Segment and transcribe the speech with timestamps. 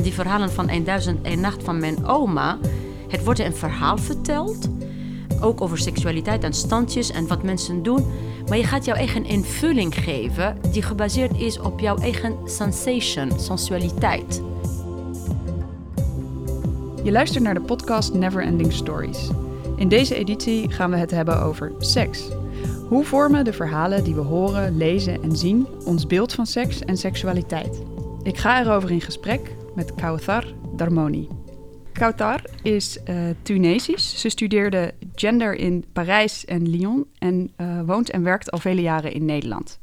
[0.00, 2.58] En die verhalen van 1001 Nacht van mijn oma,
[3.08, 4.68] het wordt een verhaal verteld.
[5.40, 8.06] Ook over seksualiteit en standjes en wat mensen doen.
[8.48, 14.42] Maar je gaat jouw eigen invulling geven die gebaseerd is op jouw eigen sensation, sensualiteit.
[17.02, 19.28] Je luistert naar de podcast Neverending Stories.
[19.76, 22.28] In deze editie gaan we het hebben over seks.
[22.88, 26.96] Hoe vormen de verhalen die we horen, lezen en zien ons beeld van seks en
[26.96, 27.82] seksualiteit?
[28.22, 30.44] Ik ga erover in gesprek met Kauthar
[30.76, 31.28] Darmoni.
[31.92, 34.20] Kauthar is uh, Tunesisch.
[34.20, 39.12] Ze studeerde gender in Parijs en Lyon en uh, woont en werkt al vele jaren
[39.12, 39.80] in Nederland.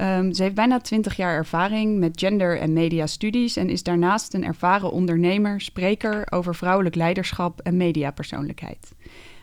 [0.00, 4.44] Um, ze heeft bijna 20 jaar ervaring met gender- en mediastudies en is daarnaast een
[4.44, 8.94] ervaren ondernemer, spreker over vrouwelijk leiderschap en mediapersoonlijkheid.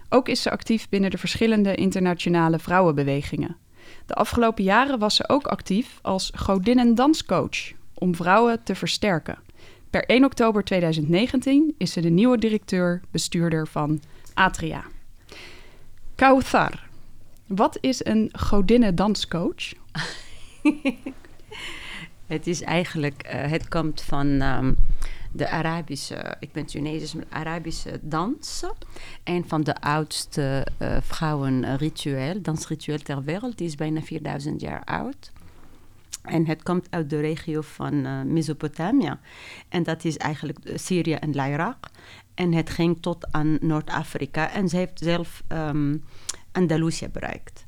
[0.09, 3.58] Ook is ze actief binnen de verschillende internationale vrouwenbewegingen.
[4.05, 9.38] De afgelopen jaren was ze ook actief als godinnen-danscoach om vrouwen te versterken.
[9.89, 14.02] Per 1 oktober 2019 is ze de nieuwe directeur-bestuurder van
[14.33, 14.83] Atria.
[16.16, 16.88] Kauthar,
[17.45, 19.73] wat is een godinnen-danscoach?
[22.27, 24.77] het is eigenlijk, uh, het komt van um,
[25.31, 28.73] de Arabische, ik ben Tunesisch, Arabische dansen.
[29.23, 33.57] Een van de oudste uh, vrouwenritueel, dansritueel ter wereld.
[33.57, 35.31] Die is bijna 4000 jaar oud.
[36.28, 39.17] En het komt uit de regio van uh, Mesopotamië.
[39.70, 41.89] En dat is eigenlijk Syrië en Irak.
[42.34, 44.52] En het ging tot aan Noord-Afrika.
[44.52, 46.03] En ze heeft zelf um,
[46.52, 47.66] Andalusië bereikt.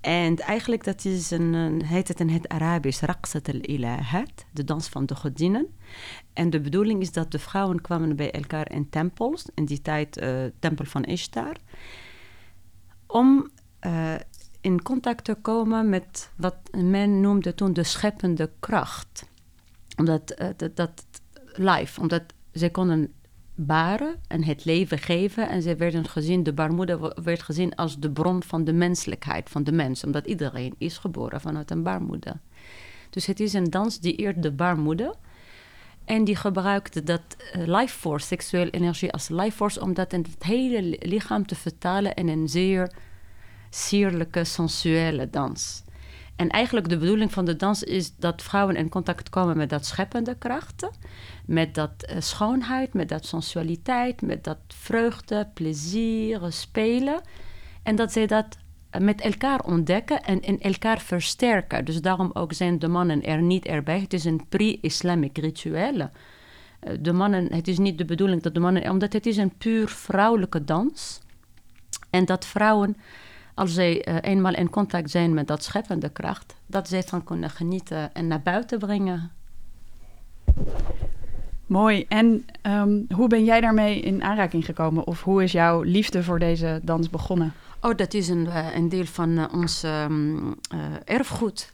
[0.00, 5.06] En eigenlijk dat is een, heet het in het Arabisch Raqsat al-Ilahat, de dans van
[5.06, 5.66] de godinnen.
[6.32, 10.22] En de bedoeling is dat de vrouwen kwamen bij elkaar in tempels, in die tijd
[10.22, 11.56] uh, tempel van Ishtar,
[13.06, 13.50] om
[14.66, 19.28] in contact te komen met wat men noemde toen de scheppende kracht.
[19.96, 21.04] Omdat uh, dat, dat
[22.00, 23.12] omdat zij konden
[23.54, 25.48] baren en het leven geven.
[25.48, 29.64] En ze werden gezien, de baarmoeder werd gezien als de bron van de menselijkheid, van
[29.64, 30.04] de mens.
[30.04, 32.40] Omdat iedereen is geboren vanuit een baarmoeder.
[33.10, 35.14] Dus het is een dans die eert de baarmoeder.
[36.04, 40.42] En die gebruikte dat life force, seksuele energie als life force, om dat in het
[40.42, 42.92] hele lichaam te vertalen in een zeer
[43.76, 45.84] sierlijke, sensuele dans.
[46.36, 49.86] En eigenlijk de bedoeling van de dans is dat vrouwen in contact komen met dat
[49.86, 50.90] scheppende krachten,
[51.46, 57.20] met dat uh, schoonheid, met dat sensualiteit, met dat vreugde, plezier, spelen.
[57.82, 58.58] En dat zij dat
[58.98, 61.84] met elkaar ontdekken en in elkaar versterken.
[61.84, 64.00] Dus daarom ook zijn de mannen er niet erbij.
[64.00, 66.10] Het is een pre-Islamic ritueel.
[67.00, 69.88] De mannen, het is niet de bedoeling dat de mannen, omdat het is een puur
[69.88, 71.20] vrouwelijke dans.
[72.10, 72.96] En dat vrouwen
[73.56, 77.50] als zij uh, eenmaal in contact zijn met dat scheppende kracht, dat zij van kunnen
[77.50, 79.30] genieten en naar buiten brengen.
[81.66, 82.04] Mooi.
[82.08, 85.06] En um, hoe ben jij daarmee in aanraking gekomen?
[85.06, 87.52] Of hoe is jouw liefde voor deze dans begonnen?
[87.80, 90.54] Oh, dat is een, uh, een deel van uh, ons um,
[91.04, 91.72] erfgoed.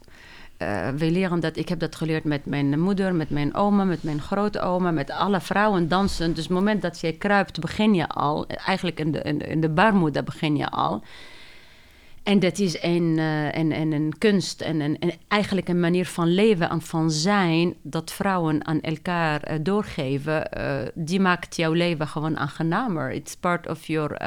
[0.97, 4.21] we leren dat, ik heb dat geleerd met mijn moeder, met mijn oma, met mijn
[4.21, 6.33] grootoma, met alle vrouwen dansen.
[6.33, 8.47] Dus het moment dat je kruipt, begin je al.
[8.47, 11.03] Eigenlijk in de, in de, in de baarmoeder begin je al.
[12.23, 16.69] En dat is een, uh, een, een, kunst en een, eigenlijk een manier van leven
[16.69, 20.49] en van zijn dat vrouwen aan elkaar uh, doorgeven.
[20.57, 23.11] Uh, die maakt jouw leven gewoon aangenamer.
[23.11, 24.17] It's part of your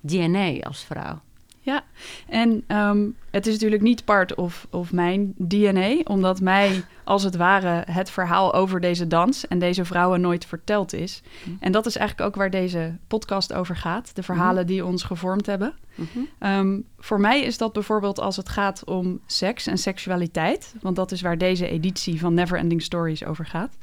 [0.00, 1.20] DNA als vrouw.
[1.68, 1.84] Ja,
[2.28, 7.36] en um, het is natuurlijk niet part of, of mijn DNA, omdat mij als het
[7.36, 11.22] ware het verhaal over deze dans en deze vrouwen nooit verteld is.
[11.44, 11.56] Mm.
[11.60, 14.68] En dat is eigenlijk ook waar deze podcast over gaat, de verhalen mm.
[14.68, 15.74] die ons gevormd hebben.
[15.94, 16.50] Mm -hmm.
[16.50, 21.12] um, voor mij is dat bijvoorbeeld als het gaat om seks en seksualiteit, want dat
[21.12, 23.76] is waar deze editie van Neverending Stories over gaat.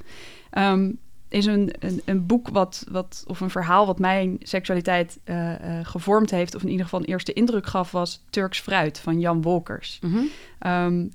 [0.58, 1.00] Um,
[1.30, 5.80] is een, een, een, boek wat, wat, of een verhaal wat mijn seksualiteit uh, uh,
[5.84, 9.42] gevormd heeft, of in ieder geval een eerste indruk gaf, was Turks Fruit van Jan
[9.42, 10.00] Wolkers.
[10.02, 10.72] Mm -hmm.
[10.72, 11.12] um,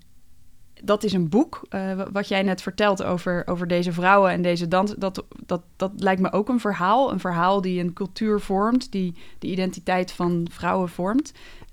[0.82, 4.68] dat is een boek, uh, wat jij net vertelt over, over deze vrouwen en deze
[4.68, 4.94] dans.
[4.94, 7.12] Dat, dat, dat lijkt me ook een verhaal.
[7.12, 11.32] Een verhaal die een cultuur vormt, die de identiteit van vrouwen vormt.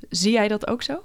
[0.09, 1.03] Zie jij dat ook zo?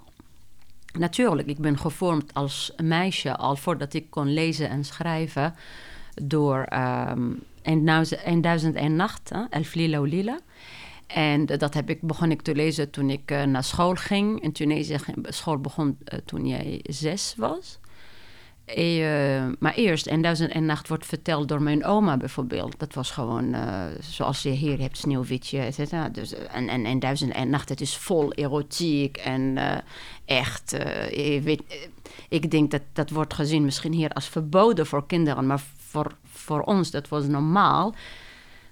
[0.98, 5.54] Natuurlijk, ik ben gevormd als meisje al voordat ik kon lezen en schrijven
[6.14, 6.66] door
[7.10, 10.38] um, 1001 Nacht, Elf Lila Lila.
[11.14, 14.42] En dat heb ik, begon ik te lezen toen ik uh, naar school ging.
[14.42, 17.78] In Tunesië school begon uh, toen jij zes was.
[18.76, 22.78] Uh, maar eerst, en Duizend en Nacht wordt verteld door mijn oma bijvoorbeeld.
[22.78, 23.56] Dat was gewoon
[24.00, 26.08] zoals je hier hebt, Sneeuwwitje, et cetera.
[26.08, 29.58] Dus, en, en, en Duizend en Nacht, het is vol erotiek en
[30.24, 30.76] echt...
[32.28, 35.46] ik denk dat dat wordt gezien misschien hier als verboden voor kinderen.
[35.46, 35.62] Maar
[35.92, 37.94] voor, voor ons, dat was normaal.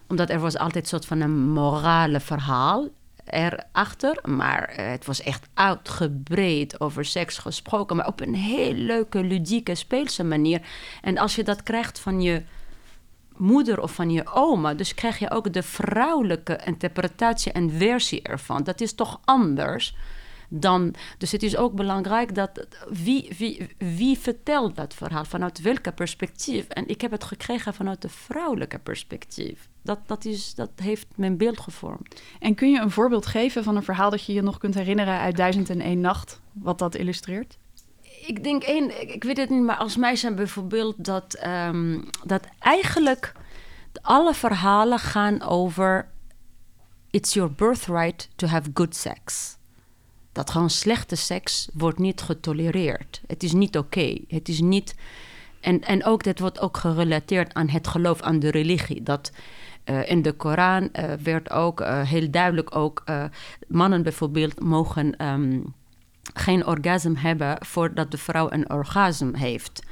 [0.08, 2.88] Omdat er was altijd een soort van een morale verhaal
[3.24, 4.18] erachter.
[4.24, 7.96] Maar eh, het was echt uitgebreid over seks gesproken.
[7.96, 10.60] Maar op een heel leuke, ludieke, speelse manier.
[11.02, 12.42] En als je dat krijgt van je
[13.36, 18.62] moeder of van je oma, dus krijg je ook de vrouwelijke interpretatie en versie ervan.
[18.62, 19.94] Dat is toch anders
[20.50, 20.94] dan.
[21.18, 26.68] Dus het is ook belangrijk dat wie, wie, wie vertelt dat verhaal, vanuit welke perspectief.
[26.68, 29.68] En ik heb het gekregen vanuit de vrouwelijke perspectief.
[29.82, 32.22] Dat, dat, is, dat heeft mijn beeld gevormd.
[32.38, 35.18] En kun je een voorbeeld geven van een verhaal dat je je nog kunt herinneren
[35.18, 37.58] uit Duizend en één Nacht, wat dat illustreert?
[38.26, 43.32] Ik denk één, ik weet het niet, maar als meisje bijvoorbeeld dat, um, dat eigenlijk
[44.02, 46.08] alle verhalen gaan over
[47.10, 49.58] it's your birthright to have good sex
[50.40, 53.20] dat gewoon slechte seks wordt niet getolereerd.
[53.26, 54.18] Het is niet oké.
[54.28, 54.94] Het is niet.
[55.60, 59.02] En, en ook dat wordt ook gerelateerd aan het geloof aan de religie.
[59.02, 59.32] Dat
[59.84, 63.04] uh, in de Koran uh, werd ook uh, heel duidelijk ook
[63.68, 65.74] mannen bijvoorbeeld mogen um,
[66.34, 69.82] geen orgasme hebben voordat de vrouw een orgasme heeft.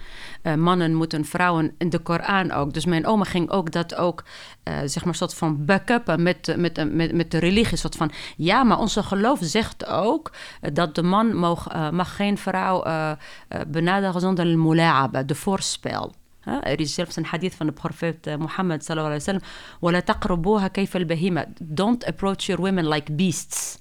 [0.42, 2.72] Uh, mannen moeten vrouwen in de Koran ook.
[2.72, 4.24] Dus mijn oma ging ook dat ook,
[4.64, 7.76] uh, zeg maar, soort van backuppen met, met, met, met de religie.
[7.76, 10.32] Soort van, ja, maar onze geloof zegt ook
[10.62, 12.84] uh, dat de man mag, mag geen vrouw
[13.68, 16.14] benaderen zonder mula'aba, de voorspel.
[16.62, 19.40] Er is zelfs een hadith van de profeet Mohammed sallallahu alaihi
[19.80, 21.54] wasallam.
[21.62, 23.78] Don't approach your women like beasts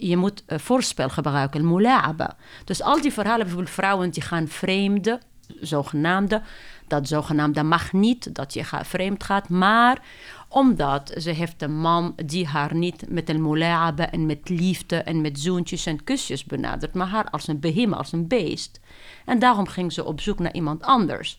[0.00, 2.36] je moet uh, voorspel gebruiken, mula'aba.
[2.64, 5.20] Dus al die verhalen, bijvoorbeeld vrouwen die gaan vreemden,
[5.60, 6.42] zogenaamde,
[6.86, 10.02] dat zogenaamde mag niet, dat je vreemd gaat, maar
[10.48, 15.20] omdat ze heeft een man die haar niet met een mula'aba en met liefde en
[15.20, 18.80] met zoentjes en kusjes benadert, maar haar als een behemoth, als een beest.
[19.24, 21.38] En daarom ging ze op zoek naar iemand anders.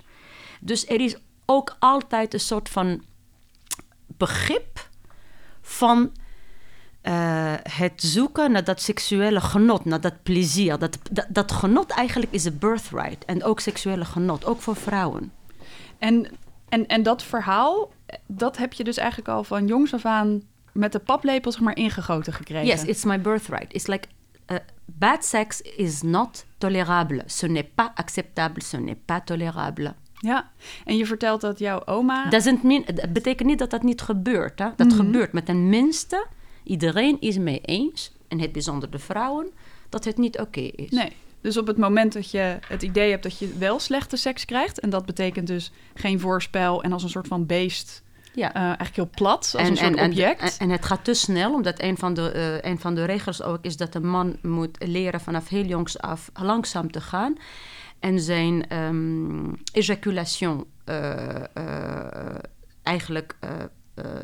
[0.60, 3.04] Dus er is ook altijd een soort van
[4.08, 4.90] begrip
[5.62, 6.12] van
[7.08, 10.80] uh, het zoeken naar dat seksuele genot, naar dat plezier.
[10.80, 13.26] Dat, dat, dat genot eigenlijk is een birthright.
[13.26, 15.32] En ook seksuele genot, ook voor vrouwen.
[15.98, 16.28] En,
[16.70, 17.92] en, en dat verhaal,
[18.26, 20.42] dat heb je dus eigenlijk al van jongs af aan
[20.72, 22.68] met de paplepel zeg maar ingegoten gekregen.
[22.68, 23.74] Yes, it's my birthright.
[23.74, 24.08] It's like
[24.52, 27.24] uh, bad sex is not tolérable.
[27.26, 29.94] Ce n'est pas acceptable, ce n'est pas tolérable.
[30.20, 30.52] Ja,
[30.86, 32.30] en je vertelt dat jouw oma.
[32.30, 34.60] Het betekent niet dat dat niet gebeurt.
[34.60, 34.70] Hè?
[34.76, 35.06] Dat mm -hmm.
[35.06, 35.32] gebeurt.
[35.32, 36.26] Maar tenminste,
[36.66, 39.48] Iedereen is mee eens, en het bijzonder de vrouwen,
[39.90, 40.90] dat het niet oké is.
[40.90, 41.12] Nee.
[41.42, 44.80] Dus op het moment dat je het idee hebt dat je wel slechte seks krijgt,
[44.80, 48.04] en dat betekent dus geen voorspel en als een soort van beest
[48.36, 48.56] ja.
[48.56, 50.42] Uh, eigenlijk heel plat, als en, een soort en, object.
[50.42, 53.42] En, en, het gaat te snel, omdat een van, de, uh, een van de regels
[53.42, 57.36] ook is dat een man moet leren vanaf heel jongs af langzaam te gaan.
[58.00, 61.44] En zijn um, ejaculation uh,
[62.84, 63.38] eigenlijk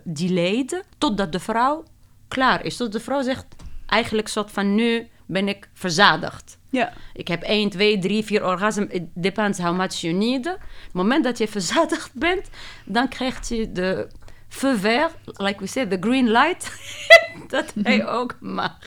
[0.04, 1.84] delayed, totdat de vrouw
[2.31, 2.78] klaar is.
[2.78, 3.45] tot de vrouw zegt
[3.86, 6.57] eigenlijk soort van nu ben ik verzadigd.
[6.69, 6.94] Ja.
[7.13, 8.94] Ik heb 1, 2, 3, 4 orgasmen.
[8.94, 10.45] It depends how much you need.
[10.45, 10.60] Het
[10.92, 12.50] moment dat je verzadigd bent,
[12.86, 14.07] dan krijgt je de
[14.48, 16.72] feu like we say, the green light,
[17.48, 18.77] dat hij ook mag.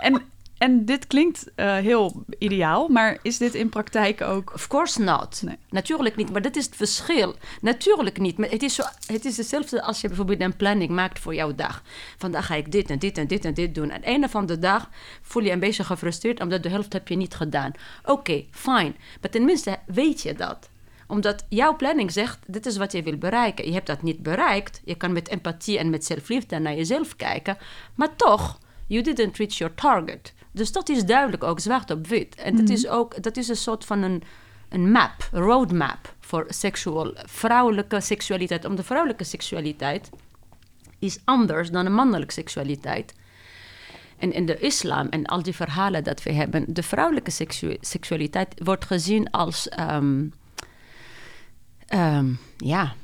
[0.00, 0.22] en
[0.64, 4.54] en dit klinkt uh, heel ideaal, maar is dit in praktijk ook?
[4.54, 5.42] Of course not.
[5.42, 5.56] Nee.
[5.70, 7.34] Natuurlijk niet, maar dat is het verschil.
[7.60, 8.38] Natuurlijk niet.
[8.38, 11.54] Maar het is, zo, het is hetzelfde als je bijvoorbeeld een planning maakt voor jouw
[11.54, 11.82] dag.
[12.16, 13.90] Vandaag ga ik dit en dit en dit en dit doen.
[13.90, 14.90] Aan het einde van de dag
[15.22, 17.72] voel je een beetje gefrustreerd, omdat de helft heb je niet gedaan.
[18.02, 18.94] Oké, okay, fine.
[19.20, 20.68] Maar tenminste weet je dat
[21.06, 23.66] omdat jouw planning zegt, dit is wat je wil bereiken.
[23.66, 24.80] Je hebt dat niet bereikt.
[24.84, 27.58] Je kan met empathie en met zelfliefde naar jezelf kijken.
[27.94, 30.33] Maar toch, you didn't reach your target.
[30.54, 32.34] Dus dat is duidelijk ook zwart op wit.
[32.34, 34.22] En dat, is ook, dat is een soort van een,
[34.68, 38.64] een map, een roadmap voor seksual, vrouwelijke seksualiteit.
[38.64, 40.10] Om de vrouwelijke seksualiteit
[40.98, 43.14] is anders dan de mannelijke seksualiteit.
[44.18, 48.54] En in de islam en al die verhalen dat we hebben, de vrouwelijke seksu seksualiteit
[48.64, 50.32] wordt gezien als, um,
[51.94, 52.94] um, ja,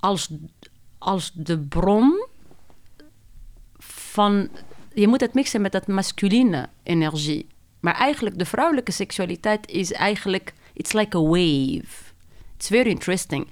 [0.00, 0.28] als,
[0.98, 2.26] als de bron
[3.78, 4.48] van
[5.00, 7.46] je moet het mixen met dat masculine energie.
[7.80, 12.12] Maar eigenlijk, de vrouwelijke seksualiteit is eigenlijk, it's like a wave.
[12.56, 13.46] It's very interesting.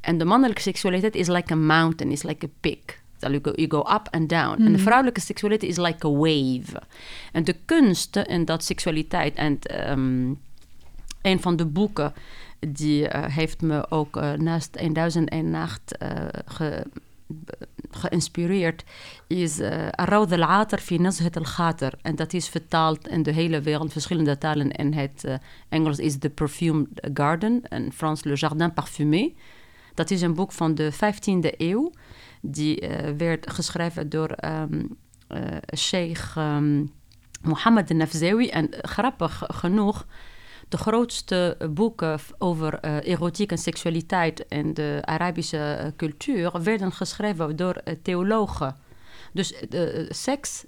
[0.00, 3.00] En de mannelijke seksualiteit is like a mountain, is like a peak.
[3.18, 4.58] You go, you go up and down.
[4.58, 4.78] En de hmm.
[4.78, 6.82] vrouwelijke seksualiteit is like a wave.
[7.32, 9.34] En de kunst en dat seksualiteit.
[9.34, 9.58] En
[9.90, 10.40] um,
[11.22, 12.12] een van de boeken
[12.68, 16.08] die uh, heeft me ook uh, naast 1001 Nacht uh,
[16.46, 16.86] ge,
[17.96, 18.84] geïnspireerd
[19.26, 21.92] is uh, Arawd al-Atar fi Nazhat al-Khater.
[22.02, 24.70] En dat is vertaald in de hele wereld, verschillende talen.
[24.70, 25.34] In het uh,
[25.68, 29.32] Engels is The Perfumed Garden en Frans Le Jardin Parfumé.
[29.94, 31.92] Dat is een boek van de 15e eeuw.
[32.40, 34.96] Die uh, werd geschreven door um,
[35.76, 36.92] Sheikh um,
[37.42, 38.48] Mohammed Nafzawi.
[38.48, 40.06] En grappig genoeg
[40.68, 47.56] de grootste boeken over uh, erotiek en seksualiteit in de Arabische uh, cultuur werden geschreven
[47.56, 48.76] door uh, theologen.
[49.32, 49.54] Dus
[50.08, 50.64] seks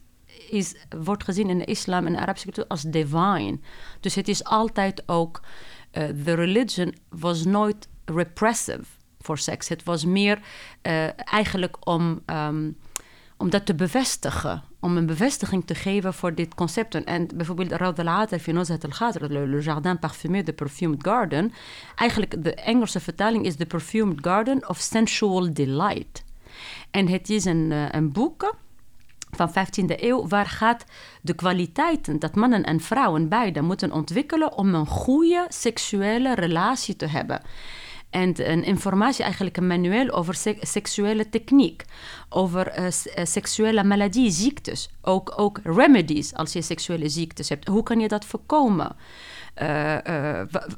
[0.51, 3.59] is, wordt gezien in de islam en de Arabische cultuur als divine.
[4.01, 5.41] Dus het is altijd ook,
[6.25, 8.85] the religion was nooit repressive
[9.21, 9.69] voor seks.
[9.69, 10.39] Het was meer
[11.17, 12.77] eigenlijk om, um,
[13.37, 17.05] om dat te bevestigen om een bevestiging te geven voor dit concept.
[17.05, 21.53] En bijvoorbeeld Rawd al-Atar fi Nuzhat al Le Jardin Parfumé, de Perfumed Garden.
[21.95, 26.25] Eigenlijk de Engelse vertaling is The Perfumed Garden of Sensual Delight.
[26.91, 28.55] En het is een, uh, een boek
[29.31, 30.85] van 15e eeuw waar gaat
[31.23, 37.07] de kwaliteiten dat mannen en vrouwen beide moeten ontwikkelen om een goede seksuele relatie te
[37.07, 37.43] hebben
[38.11, 41.85] en een informatie, eigenlijk een manueel over seksuele techniek,
[42.29, 42.87] over uh,
[43.25, 47.69] seksuele maladie, ziektes, ook, ook remedies als je seksuele ziektes hebt.
[47.69, 48.97] Hoe kan je dat voorkomen?
[49.63, 49.97] Uh,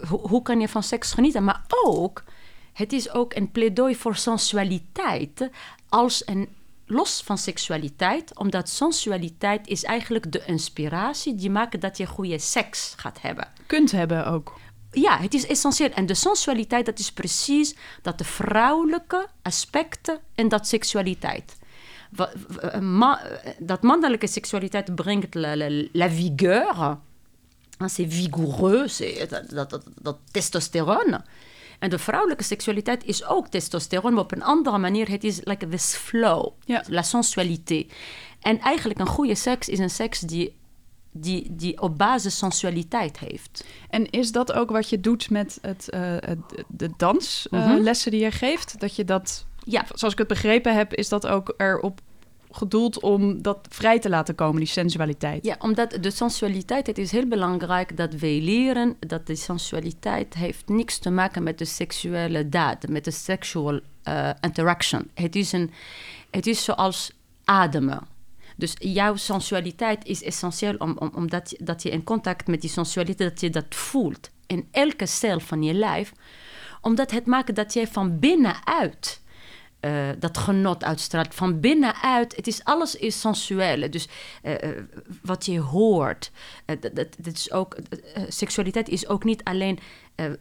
[0.09, 1.45] hoe kan je van seks genieten?
[1.45, 2.25] Maar ook,
[2.73, 5.51] het is ook een pleidooi voor sensualiteit
[5.89, 6.49] als een
[6.87, 12.95] los van seksualiteit, omdat sensualiteit is eigenlijk de inspiratie die maakt dat je goede seks
[12.97, 13.49] gaat hebben.
[13.67, 14.59] Kunt hebben ook
[14.91, 15.91] ja, het is essentieel.
[15.91, 21.57] En de sensualiteit, dat is precies dat de vrouwelijke aspecten en dat seksualiteit.
[23.59, 26.99] Dat mannelijke seksualiteit brengt la, la, la vigueur.
[27.87, 31.25] C'est vigoureux, dat, dat, dat, dat testosterone.
[31.79, 35.09] En de vrouwelijke seksualiteit is ook testosteron, maar op een andere manier.
[35.09, 36.85] Het is like this flow, ja.
[36.89, 37.87] la sensualité.
[38.41, 40.59] En eigenlijk een goede seks is een seks die
[41.11, 43.65] die, die op basis sensualiteit heeft.
[43.89, 46.17] En is dat ook wat je doet met het, uh,
[46.69, 48.81] de danslessen die je geeft?
[48.81, 49.85] Dat je dat, ja.
[49.95, 52.01] zoals ik het begrepen heb, is dat ook erop
[52.51, 55.45] gedoeld om dat vrij te laten komen, die sensualiteit?
[55.45, 60.69] Ja, omdat de sensualiteit, het is heel belangrijk dat wij leren dat de sensualiteit heeft
[60.69, 65.11] niks te maken met de seksuele daad, met de sexual uh, interaction.
[65.15, 65.71] Het is, een,
[66.31, 67.13] het is zoals
[67.45, 68.07] ademen
[68.61, 73.31] dus jouw sensualiteit is essentieel om, om, omdat dat je in contact met die sensualiteit,
[73.31, 76.13] dat je dat voelt in elke cel van je lijf.
[76.81, 79.21] Omdat het maakt dat jij van binnenuit
[79.81, 81.35] uh, dat genot uitstraalt.
[81.35, 83.91] Van binnenuit, het is, alles is sensueel.
[83.91, 84.09] Dus
[84.43, 84.55] uh,
[85.23, 86.31] wat je hoort,
[86.65, 87.77] dat, dat, is ook,
[88.29, 89.79] seksualiteit is ook niet alleen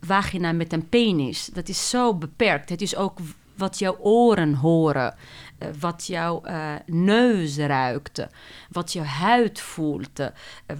[0.01, 1.45] vagina met een penis.
[1.45, 2.69] Dat is zo beperkt.
[2.69, 3.19] Het is ook
[3.55, 5.15] wat jouw oren horen.
[5.59, 8.27] Eh, wat jouw uh, neus ruikt,
[8.69, 10.27] wat je huid voelt, uh,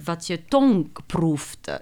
[0.04, 1.80] wat je tong proeft.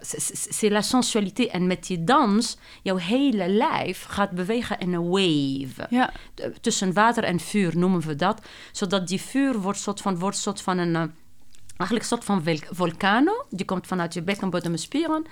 [0.51, 1.49] C'est la sensualité.
[1.49, 5.87] En met die dans, jouw hele lijf gaat bewegen in een wave.
[5.91, 6.13] Ja.
[6.61, 8.41] Tussen water en vuur noemen we dat.
[8.73, 10.95] Zodat die vuur wordt soort van, wordt soort van een...
[11.77, 13.47] eigenlijk een soort van vulcano.
[13.51, 15.25] Die komt vanuit je bekkenbodemspieren.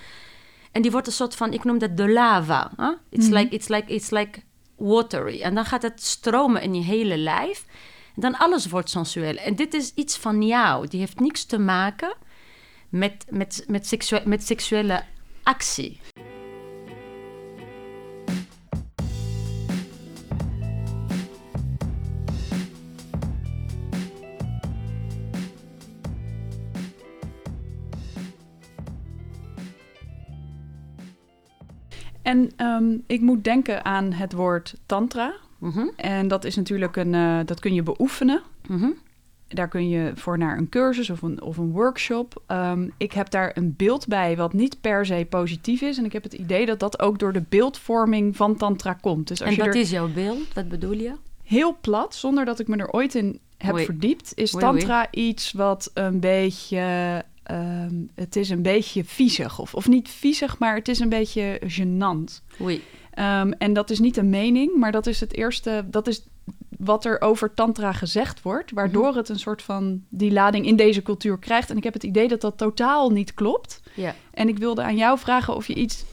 [0.72, 2.70] En die wordt een soort van, ik noem dat de lava.
[2.76, 2.88] Huh?
[3.08, 3.42] It's, mm -hmm.
[3.42, 4.40] like, it's, like, it's like
[4.76, 5.40] watery.
[5.40, 7.64] En dan gaat het stromen in je hele lijf.
[8.14, 9.36] En dan alles wordt sensueel.
[9.36, 10.86] En dit is iets van jou.
[10.86, 12.14] Die heeft niks te maken
[12.88, 15.04] met, met, met, seksuele, met seksuele
[15.42, 16.00] actie.
[32.26, 35.34] En um, ik moet denken aan het woord tantra.
[35.58, 35.90] Mm -hmm.
[35.96, 38.42] En dat is natuurlijk een, uh, dat kun je beoefenen.
[38.68, 38.94] Mm -hmm.
[39.48, 42.42] Daar kun je voor naar een cursus of een, of een workshop.
[42.48, 45.98] Um, ik heb daar een beeld bij wat niet per se positief is.
[45.98, 49.28] En ik heb het idee dat dat ook door de beeldvorming van tantra komt.
[49.28, 50.54] Dus als en wat is jouw beeld?
[50.54, 51.12] Wat bedoel je?
[51.42, 55.90] Heel plat, zonder dat ik me er ooit in heb verdiept, is tantra iets wat
[55.94, 59.58] een beetje um, het is een beetje viezig.
[59.58, 62.42] Of, of niet viezig, maar het is een beetje gênant.
[62.60, 62.82] Oei.
[63.18, 65.84] Um, en dat is niet een mening, maar dat is het eerste.
[65.90, 66.24] Dat is
[66.78, 69.16] wat er over tantra gezegd wordt, waardoor -hmm.
[69.16, 71.70] het een soort van die lading in deze cultuur krijgt.
[71.70, 73.82] En ik heb het idee dat dat totaal niet klopt.
[73.94, 74.14] Ja.
[74.30, 76.04] En ik wilde aan jou vragen of je iets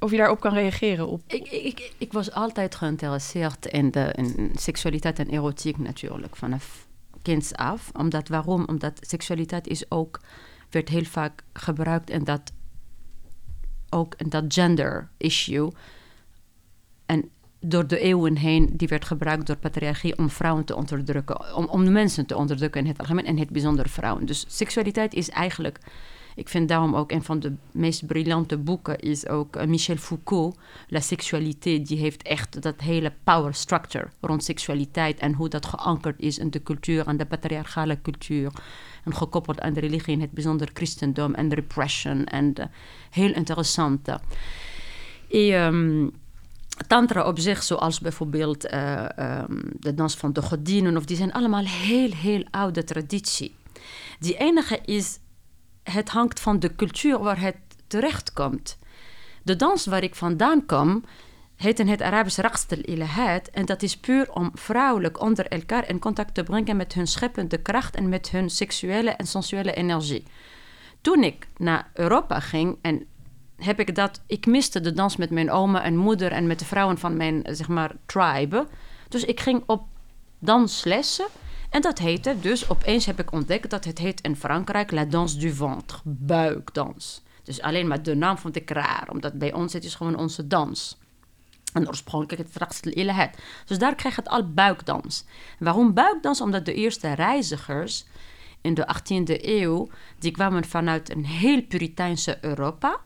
[0.00, 1.08] of je daarop kan reageren.
[1.08, 1.22] Op...
[1.26, 6.86] Ik, ik, ik was altijd geïnteresseerd in, de, in seksualiteit en erotiek natuurlijk, vanaf
[7.22, 7.90] kinds af.
[7.92, 8.64] Omdat, waarom?
[8.66, 10.20] Omdat seksualiteit is ook
[10.70, 12.52] werd heel vaak gebruikt in dat
[13.90, 15.72] ook in dat gender issue.
[17.06, 21.64] En door de eeuwen heen, die werd gebruikt door patriarchie om vrouwen te onderdrukken, om,
[21.64, 24.26] om de mensen te onderdrukken in het algemeen en het bijzonder vrouwen.
[24.26, 25.78] Dus seksualiteit is eigenlijk,
[26.38, 30.56] ik vind daarom ook een van de meest briljante boeken is ook uh, Michel Foucault,
[30.88, 36.20] La Sexualité, die heeft echt dat hele power structure rond seksualiteit en hoe dat geankerd
[36.20, 38.52] is in de cultuur en de patriarchale cultuur
[39.04, 42.64] en gekoppeld aan de religie in het bijzonder christendom en repression en uh,
[43.10, 44.08] heel interessant.
[45.30, 46.12] En,
[46.86, 51.32] tantra op zich, zoals bijvoorbeeld uh, um, de dans van de godinnen, of die zijn
[51.32, 53.54] allemaal heel, heel oude traditie.
[54.18, 55.18] Die enige is,
[55.90, 58.78] het hangt van de cultuur waar het terechtkomt.
[59.42, 61.04] De dans waar ik vandaan kom,
[61.56, 63.48] heet in het Arabisch Raqst al-Ilahat.
[63.48, 67.58] En dat is puur om vrouwelijk onder elkaar in contact te brengen met hun scheppende
[67.58, 70.24] kracht en met hun seksuele en sensuele energie.
[71.00, 73.06] Toen ik naar Europa ging en
[73.56, 74.20] heb ik dat.
[74.26, 77.42] Ik miste de dans met mijn oma en moeder en met de vrouwen van mijn
[77.50, 78.66] zeg maar tribe.
[79.08, 79.82] Dus ik ging op
[80.38, 81.26] danslessen.
[81.70, 85.38] En dat heette dus, opeens heb ik ontdekt dat het heet in Frankrijk la danse
[85.38, 87.22] du ventre, buikdans.
[87.42, 90.46] Dus alleen maar de naam vond ik raar, omdat bij ons het is gewoon onze
[90.46, 90.98] dans.
[91.72, 93.38] En oorspronkelijk het Raksel Ilahet.
[93.66, 95.24] Dus daar kreeg het al buikdans.
[95.58, 96.40] Waarom buikdans?
[96.40, 98.04] Omdat de eerste reizigers
[98.60, 103.00] in de 18e eeuw, die kwamen vanuit een heel Puriteinse Europa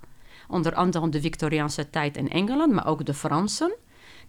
[0.48, 3.74] onder andere de Victoriaanse tijd in Engeland, maar ook de Fransen,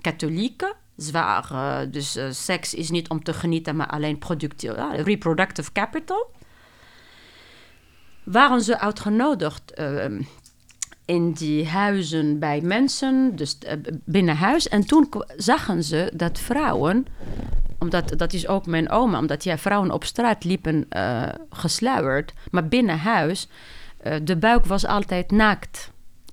[0.02, 1.50] katholieken, zwaar.
[1.52, 6.32] Uh, dus uh, seks is niet om te genieten, maar alleen productief, reproductive capital.
[8.24, 9.74] Waren ze uitgenodigd
[11.06, 13.58] in die huizen bij mensen, dus
[14.06, 14.68] binnen huis.
[14.68, 17.06] En toen zagen ze dat vrouwen,
[17.80, 20.88] omdat dat is ook mijn oma, omdat ja, vrouwen op straat liepen
[21.50, 23.48] gesluierd, maar binnen huis,
[24.24, 25.92] de buik was altijd naakt.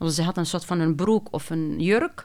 [0.09, 2.25] Ze had een soort van een broek of een jurk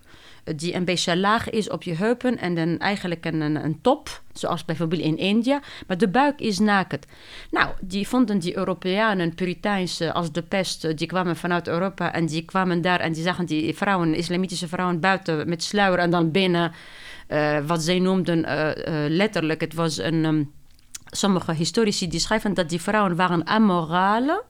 [0.56, 4.66] die een beetje laag is op je heupen en dan eigenlijk een, een, top, zoals
[4.66, 7.08] bijvoorbeeld in India, maar de buik is naakt.
[7.52, 12.46] Nou, die vonden die Europeanen, Puriteinse, als de pest, die kwamen vanuit Europa en die
[12.46, 16.72] kwamen daar en die zagen die vrouwen, islamitische vrouwen buiten met sluier en dan binnen,
[17.28, 18.70] uh, wat zij noemden uh,
[19.08, 20.52] letterlijk, het was een, um,
[21.06, 24.44] sommige historici die schrijven dat die vrouwen waren amorale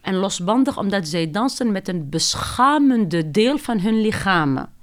[0.00, 4.76] en losbandig omdat zij dansen met een beschamende deel van hun lichamen.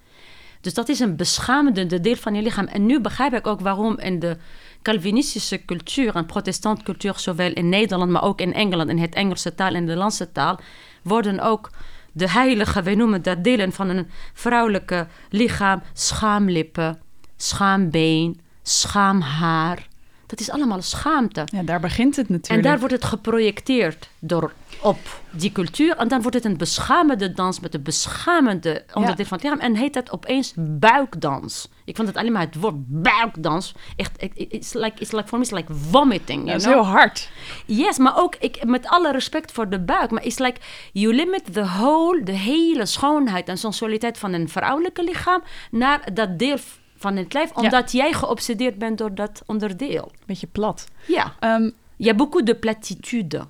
[0.65, 2.65] Dus dat is een beschamende deel van je lichaam.
[2.65, 4.37] En nu begrijp ik ook waarom in de
[4.81, 9.55] Calvinistische cultuur en protestant cultuur, zowel in Nederland, maar ook in Engeland, in het Engelse
[9.55, 10.59] taal en de Nederlandse taal,
[11.01, 11.71] worden ook
[12.11, 16.99] de heilige, wij noemen dat delen van een vrouwelijke lichaam, schaamlippen,
[17.37, 19.87] schaambeen, schaamhaar.
[20.25, 21.43] Dat is allemaal schaamte.
[21.45, 22.65] Ja, daar begint het natuurlijk.
[22.65, 24.53] En daar wordt het geprojecteerd door,
[24.85, 24.97] op
[25.31, 25.97] die cultuur.
[25.97, 29.29] En dan wordt het een beschamende dans met een beschamende onderdeel ja.
[29.29, 29.59] van het lichaam.
[29.59, 31.69] En heet het opeens buikdans.
[31.85, 33.73] Ik vond het alleen maar het woord buikdans.
[33.95, 36.39] Echt, it's like, it's like for me, it's like vomiting.
[36.39, 36.75] You dat is know?
[36.75, 37.29] heel hard.
[37.65, 40.11] Yes, maar ook ik, met alle respect voor de buik.
[40.11, 40.59] Maar it's like,
[40.91, 46.39] you limit the whole, de hele schoonheid en sensualiteit van een vrouwelijke lichaam naar dat
[46.39, 46.57] deel
[46.97, 48.03] van het lijf, omdat ja.
[48.03, 50.11] jij geobsedeerd bent door dat onderdeel.
[50.25, 50.87] Beetje plat.
[51.05, 51.35] Ja.
[51.39, 53.47] Um, Il y a beaucoup de platitude.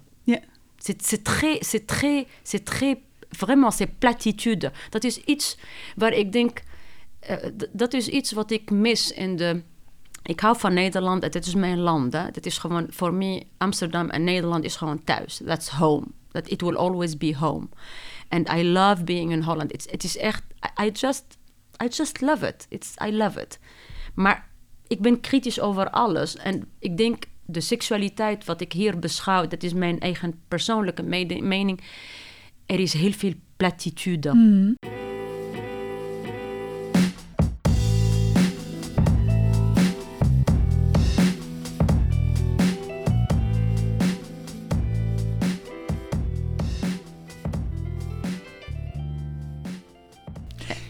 [0.86, 3.02] C'est très, c'est très, c'est très,
[3.38, 4.72] vraiment, c'est platitude.
[4.90, 5.58] Dat is iets
[5.96, 6.62] waar ik denk,
[7.30, 7.36] uh,
[7.72, 9.62] dat is iets wat ik mis in de.
[10.24, 12.14] Ik hou van Nederland, het is mijn land.
[12.14, 12.20] Hè.
[12.20, 15.42] Het is gewoon, voor mij, Amsterdam en Nederland is gewoon thuis.
[15.46, 16.06] That's home.
[16.32, 17.68] That it will always be home.
[18.30, 19.74] And I love being in Holland.
[19.74, 20.44] It's, is echt,
[20.80, 21.24] I, I just
[21.84, 22.66] I just love it.
[22.70, 23.60] It's, I love it.
[24.14, 24.50] Maar
[24.88, 26.36] ik ben kritisch over alles.
[26.36, 29.48] En ik denk, de seksualiteit wat ik hier beschouw...
[29.48, 31.04] dat is mijn eigen persoonlijke
[31.42, 31.82] mening.
[32.66, 34.34] Er is heel veel platitude.
[34.34, 34.76] Mm.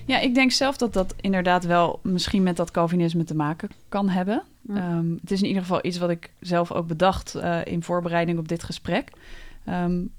[0.06, 4.10] Ja, ik denk zelf dat dat inderdaad wel misschien met dat Calvinisme te maken kan
[4.10, 4.44] hebben.
[4.62, 4.98] Ja.
[4.98, 8.40] Um, het is in ieder geval iets wat ik zelf ook bedacht uh, in voorbereiding
[8.40, 9.12] op dit gesprek.
[9.70, 10.12] Um,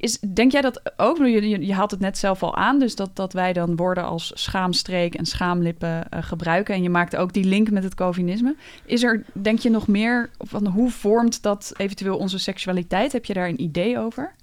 [0.00, 1.16] is, denk jij dat ook?
[1.16, 4.04] Je, je, je, haalt het net zelf al aan, dus dat, dat wij dan woorden
[4.04, 6.74] als schaamstreek en schaamlippen uh, gebruiken.
[6.74, 8.56] En je maakt ook die link met het Calvinisme.
[8.84, 13.12] Is er, denk je, nog meer van hoe vormt dat eventueel onze seksualiteit?
[13.12, 14.34] Heb je daar een idee over?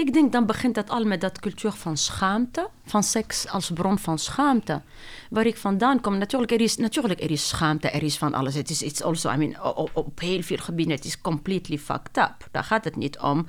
[0.00, 3.98] Ik denk dan begint dat al met dat cultuur van schaamte, van seks als bron
[3.98, 4.82] van schaamte.
[5.30, 8.54] Waar ik vandaan kom, natuurlijk er is, natuurlijk er is schaamte, er is van alles.
[8.54, 12.16] Het is it's also, I mean, op, op heel veel gebieden, het is completely fucked
[12.16, 12.48] up.
[12.50, 13.46] Daar gaat het niet om.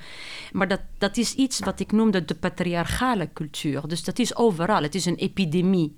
[0.51, 3.87] Maar dat, dat is iets wat ik noemde de patriarchale cultuur.
[3.87, 5.97] Dus dat is overal, het is een epidemie.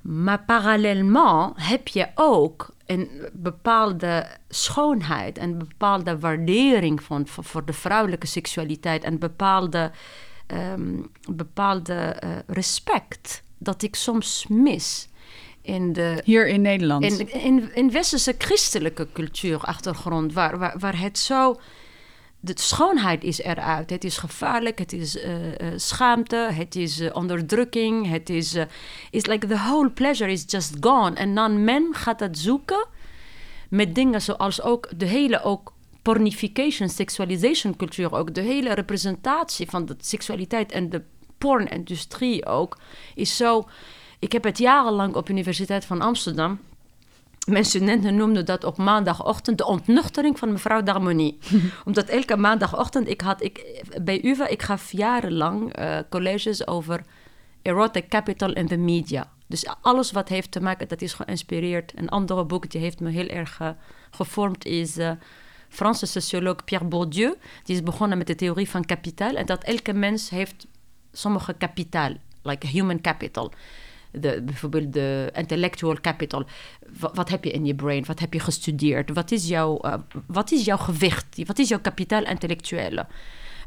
[0.00, 7.72] Maar parallellement heb je ook een bepaalde schoonheid en bepaalde waardering van, voor, voor de
[7.72, 9.90] vrouwelijke seksualiteit en bepaalde,
[10.46, 15.08] ehm, bepaalde uh, respect dat ik soms mis.
[15.62, 17.04] In de, Hier in Nederland?
[17.04, 21.60] In, in, in westerse christelijke cultuurachtergrond, waar, waar, waar het zo
[22.40, 23.90] de schoonheid is eruit.
[23.90, 28.56] Het is gevaarlijk, het is uh, uh, schaamte, het is uh, onderdrukking, het is...
[29.10, 31.14] it's like the whole pleasure is just gone.
[31.14, 32.86] En dan men gaat dat zoeken
[33.70, 35.72] met dingen zoals ook de hele ook
[36.02, 38.34] pornification, sexualization cultuur ook.
[38.34, 41.02] De hele representatie van de seksualiteit en de
[41.38, 42.78] pornindustrie ook
[43.14, 43.68] is zo...
[44.18, 46.60] Ik heb het jarenlang op Universiteit van Amsterdam
[47.48, 51.38] mijn studenten noemden dat op maandagochtend de ontnuchtering van mevrouw Darmonie.
[51.84, 57.00] Omdat elke maandagochtend, ik had, ik, bij UvA, ik gaf jarenlang uh, colleges over
[57.62, 59.30] erotic capital in the media.
[59.46, 61.92] Dus alles wat heeft te maken, dat is geïnspireerd.
[61.96, 63.68] Een andere boek die heeft me heel erg uh,
[64.10, 65.10] gevormd is uh,
[65.68, 67.34] Franse socioloog Pierre Bourdieu.
[67.62, 69.34] Die is begonnen met de theorie van kapitaal.
[69.34, 70.66] En dat elke mens heeft
[71.12, 73.52] sommige kapitaal, like human capital
[74.10, 76.44] de, bijvoorbeeld de intellectual capital.
[77.00, 78.04] Wat, wat, heb je in je brain?
[78.06, 79.10] Wat heb je gestudeerd?
[79.10, 79.94] Wat is jouw, uh,
[80.26, 81.46] wat is jouw gewicht?
[81.46, 83.06] Wat is jouw kapitaal intellectuele?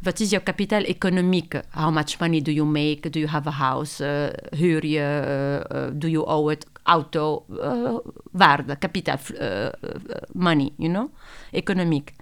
[0.01, 1.63] Wat is jouw kapitaal economieke?
[1.69, 3.09] How much money do you make?
[3.09, 4.03] Do you have a house?
[4.03, 5.65] Uh, huur je?
[5.71, 6.65] Uh, do you owe it?
[6.83, 7.45] Auto?
[8.31, 9.17] waarde, kapitaal,
[10.33, 11.09] money, you know?
[11.51, 12.13] Economiek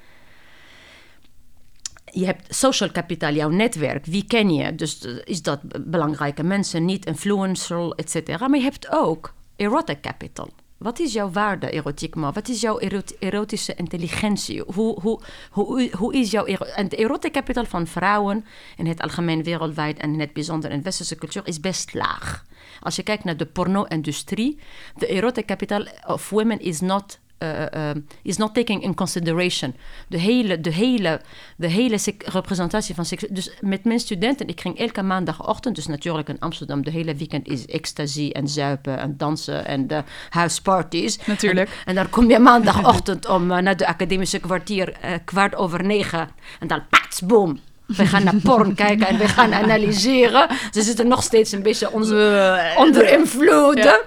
[2.12, 4.06] je hebt social capital, jouw netwerk.
[4.06, 4.76] Wie ken je?
[4.76, 8.48] Dus is dat belangrijke mensen, niet influencer, et cetera.
[8.48, 10.50] Maar je hebt ook erotic capital.
[10.78, 12.16] Wat is jouw waarde, erotiek?
[12.16, 12.80] Wat is jouw
[13.20, 14.64] erotische intelligentie?
[14.74, 16.46] Hoe, hoe, hoe, hoe is jouw...
[16.46, 18.46] En de erotic capital van vrouwen
[18.78, 20.00] in het algemeen wereldwijd...
[20.00, 22.46] en in het bijzonder in westerse cultuur is best laag.
[22.80, 24.60] Als je kijkt naar de porno-industrie...
[24.96, 27.90] de erotic capital of women is not uh, uh,
[28.22, 29.76] is not taking in consideration.
[30.08, 31.22] De hele, de hele,
[31.58, 33.26] de hele representatie van seks.
[33.30, 37.48] Dus met mijn studenten, ik ging elke maandagochtend, dus natuurlijk in Amsterdam, de hele weekend
[37.48, 41.20] is ecstasy en zuipen en dansen en de houseparties.
[41.26, 41.70] Natuurlijk.
[41.70, 46.30] En, en dan kom je maandagochtend om uh, naar de academische kwartier, kwart over negen.
[46.60, 47.60] En dan pats, boom.
[47.86, 50.48] We gaan naar porn kijken en we gaan analyseren.
[50.72, 53.78] Ze zitten nog steeds een beetje onder, onder invloed.
[53.78, 54.00] Ja.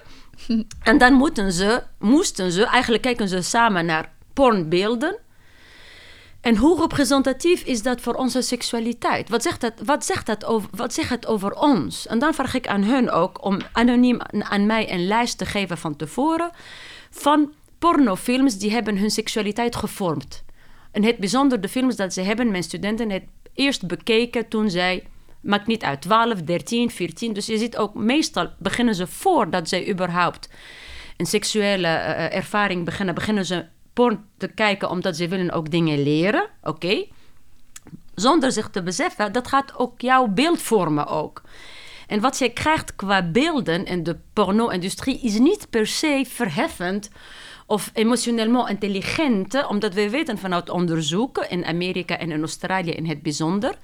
[0.82, 5.18] En dan moeten ze, moesten ze, eigenlijk kijken ze samen naar pornbeelden.
[6.40, 9.28] En hoe representatief is dat voor onze seksualiteit?
[9.28, 12.06] Wat zegt, dat, wat, zegt dat over, wat zegt het over ons?
[12.06, 15.78] En dan vraag ik aan hun ook om anoniem aan mij een lijst te geven
[15.78, 16.50] van tevoren
[17.10, 20.44] van pornofilms die hebben hun seksualiteit gevormd.
[20.90, 23.24] En het bijzonder, de films dat ze hebben, mijn studenten het
[23.54, 25.06] eerst bekeken toen zij
[25.42, 27.32] Maakt niet uit, 12, 13, 14.
[27.32, 30.48] Dus je ziet ook, meestal beginnen ze voordat zij überhaupt
[31.16, 36.02] een seksuele uh, ervaring beginnen, beginnen ze porn te kijken omdat ze willen ook dingen
[36.02, 36.48] leren.
[36.62, 37.04] Oké.
[38.14, 41.42] Zonder zich te beseffen, dat gaat ook jouw beeld vormen ook.
[42.06, 47.10] En wat je krijgt qua beelden in de porno-industrie is niet per se verheffend
[47.66, 53.22] of emotioneel intelligent, omdat we weten vanuit onderzoeken in Amerika en in Australië in het
[53.22, 53.78] bijzonder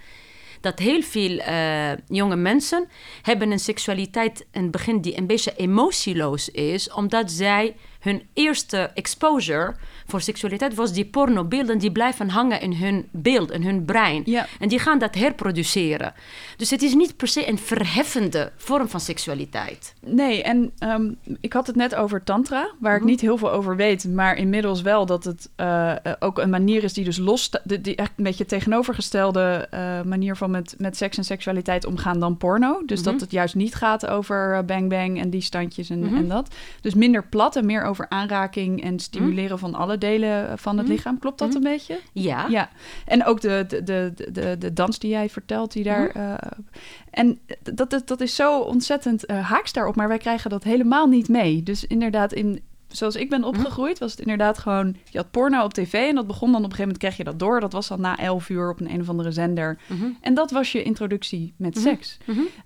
[0.61, 2.89] dat heel veel uh, jonge mensen
[3.23, 8.79] hebben een seksualiteit in het begin die een beetje emotieloos is, omdat zij hun eerste
[8.95, 9.77] exposure
[10.09, 14.23] voor seksualiteit was die pornobeelden die blijven hangen in hun beeld, in hun brein.
[14.25, 14.47] Ja.
[14.59, 16.15] En die gaan dat herproduceren.
[16.57, 19.95] Dus het is niet per se een verheffende vorm van seksualiteit.
[20.07, 23.77] Nee, en um, ik had het net over tantra, waar ik niet heel veel over
[23.77, 27.81] weet, maar inmiddels wel dat het uh, ook een manier is die dus los, die,
[27.81, 32.37] die echt een beetje tegenovergestelde uh, manier van met, met seks en seksualiteit omgaan dan
[32.37, 32.83] porno.
[32.87, 36.55] Dus dat het juist niet gaat over bang bang en die standjes en, en dat.
[36.81, 41.19] Dus minder plat en meer over aanraking en stimuleren van alle delen van het lichaam.
[41.19, 42.01] Klopt dat een beetje?
[42.13, 42.47] Ja.
[42.49, 42.69] ja.
[43.05, 46.17] En ook de, de, de, de, de dans die jij vertelt, die daar.
[46.17, 46.35] Uh,
[47.11, 47.39] en
[47.75, 51.29] dat, dat, dat is zo ontzettend uh, haaks daarop, maar wij krijgen dat helemaal niet
[51.29, 51.63] mee.
[51.63, 54.97] Dus inderdaad, in, zoals ik ben opgegroeid, was het inderdaad gewoon...
[55.11, 56.99] Je had porno op tv en dat begon dan op een gegeven moment...
[56.99, 57.61] kreeg je dat door.
[57.61, 59.79] Dat was dan na elf uur op een een of andere zender.
[60.21, 62.19] En dat was je introductie met seks.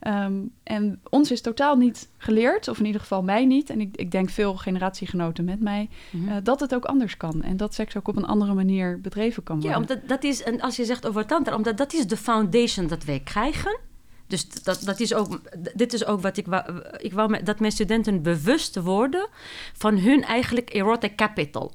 [0.06, 3.70] Um, en ons is totaal niet geleerd, of in ieder geval mij niet...
[3.70, 5.88] en ik, ik denk veel generatiegenoten met mij...
[6.12, 7.42] Uh, dat het ook anders kan.
[7.42, 9.72] En dat seks ook op een andere manier bedreven kan worden.
[9.72, 11.56] Ja, omdat dat is, en als je zegt over tantra...
[11.56, 13.90] omdat dat is de foundation dat wij krijgen...
[14.32, 15.40] Dus dat, dat is ook,
[15.74, 19.28] dit is ook wat ik wou, ik wou dat mijn studenten bewust worden
[19.72, 21.72] van hun eigenlijk erotic capital.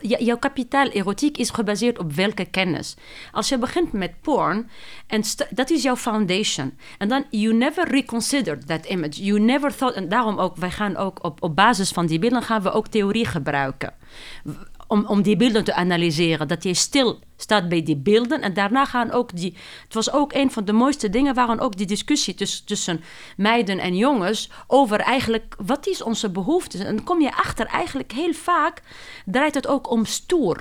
[0.00, 2.96] jouw kapitaal erotiek is gebaseerd op welke kennis?
[3.32, 4.68] Als je begint met porn,
[5.06, 6.78] en dat is jouw foundation.
[6.98, 9.24] En dan, you never reconsidered that image.
[9.24, 12.42] You never thought, en daarom ook, wij gaan ook op, op basis van die beelden,
[12.42, 13.94] gaan we ook theorie gebruiken
[14.86, 16.48] om, om die beelden te analyseren.
[16.48, 18.40] Dat je stil staat bij die beelden.
[18.40, 19.56] En daarna gaan ook die.
[19.84, 23.00] Het was ook een van de mooiste dingen, waren ook die discussie tussen, tussen
[23.36, 24.50] meiden en jongens.
[24.66, 26.84] over eigenlijk wat is onze behoefte.
[26.84, 28.82] En dan kom je achter, eigenlijk heel vaak
[29.24, 30.60] draait het ook om stoer.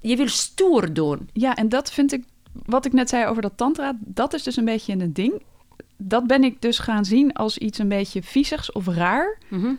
[0.00, 1.28] Je wil stoer doen.
[1.32, 2.24] Ja, en dat vind ik.
[2.64, 5.42] Wat ik net zei over dat tantra, dat is dus een beetje een ding.
[5.96, 9.38] Dat ben ik dus gaan zien als iets een beetje viezigs of raar.
[9.48, 9.78] Mm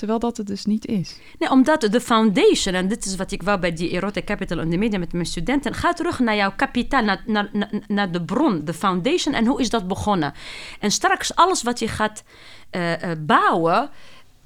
[0.00, 1.16] Terwijl dat het dus niet is.
[1.38, 4.70] Nee, omdat de foundation, en dit is wat ik wou bij die Erotic Capital in
[4.70, 7.50] de media met mijn studenten, ga terug naar jouw kapitaal, naar, naar,
[7.88, 10.32] naar de bron, de foundation en hoe is dat begonnen.
[10.78, 12.22] En straks alles wat je gaat
[12.70, 13.90] uh, bouwen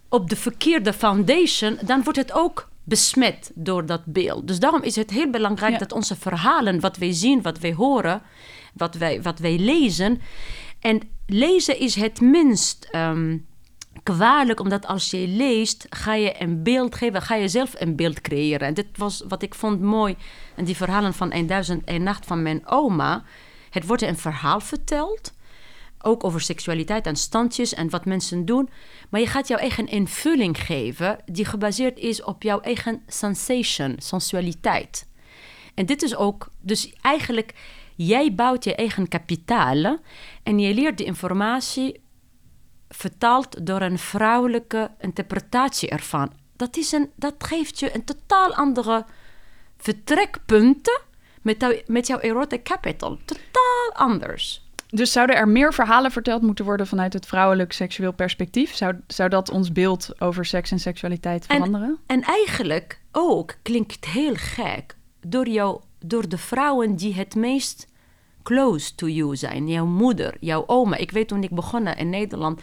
[0.09, 4.47] op de verkeerde foundation, dan wordt het ook besmet door dat beeld.
[4.47, 8.23] Dus daarom is het heel belangrijk dat onze verhalen, wat wij zien, wat wij horen,
[8.73, 10.21] wat wij, wat wij lezen.
[10.81, 12.89] En lezen is het minst.
[12.93, 13.47] Um,
[14.03, 18.21] kwalijk, omdat als je leest, ga je een beeld geven, ga je zelf een beeld
[18.21, 18.69] creëren.
[18.69, 20.17] En dit was wat ik vond mooi
[20.57, 23.25] in die verhalen van 1001 Nacht van mijn oma.
[23.71, 25.33] Het wordt een verhaal verteld,
[26.01, 28.69] ook over seksualiteit en standjes en wat mensen doen.
[29.09, 35.07] Maar je gaat jouw eigen invulling geven, die gebaseerd is op jouw eigen sensation, sensualiteit.
[35.75, 37.55] En dit is ook, dus eigenlijk,
[37.95, 39.99] jij bouwt je eigen kapitaal
[40.43, 42.03] en je leert de informatie
[42.95, 46.33] vertaald door een vrouwelijke interpretatie ervan.
[46.57, 49.05] Dat, is een, dat geeft je een totaal andere
[49.77, 51.01] vertrekpunten
[51.43, 53.19] met, met jouw erotic capital.
[53.25, 54.63] Totaal anders.
[54.89, 58.75] Dus zouden er meer verhalen verteld moeten worden vanuit het vrouwelijk seksueel perspectief?
[58.75, 61.99] Zou, zou dat ons beeld over seks en seksualiteit veranderen?
[62.07, 67.35] En, en eigenlijk ook klinkt het heel gek door, jou, door de vrouwen die het
[67.35, 67.87] meest
[68.45, 69.69] close to you zijn.
[69.69, 70.97] Jouw moeder, jouw oma.
[70.97, 72.61] Ik weet toen ik begon in Nederland.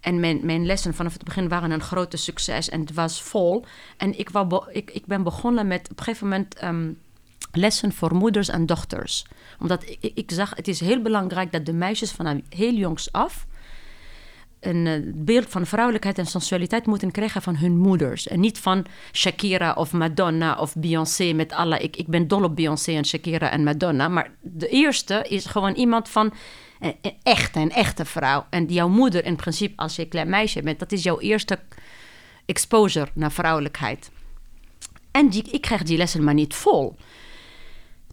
[0.00, 2.68] En mijn, mijn lessen vanaf het begin waren een grote succes.
[2.68, 3.64] En het was vol.
[3.96, 6.92] En ik, wou, ik, ik ben begonnen met op een gegeven moment ehm,
[7.52, 9.26] lessen voor moeders en dochters.
[9.58, 13.46] Omdat ik, ik zag, het is heel belangrijk dat de meisjes vanaf heel jongs af
[14.66, 18.28] een eh, beeld van vrouwelijkheid en sensualiteit moeten krijgen van hun moeders.
[18.28, 21.78] En niet van Shakira of Madonna of Beyoncé met alle...
[21.78, 24.08] Ik, ik ben dol op Beyoncé en Shakira en Madonna.
[24.08, 26.32] Maar de eerste is gewoon iemand van
[26.80, 28.46] een, echte, een echte vrouw.
[28.50, 30.78] En jouw moeder in principe, als je een klein meisje bent...
[30.78, 31.58] dat is jouw eerste
[32.46, 34.10] exposure naar vrouwelijkheid.
[35.10, 36.96] En die, ik krijg die lessen maar niet vol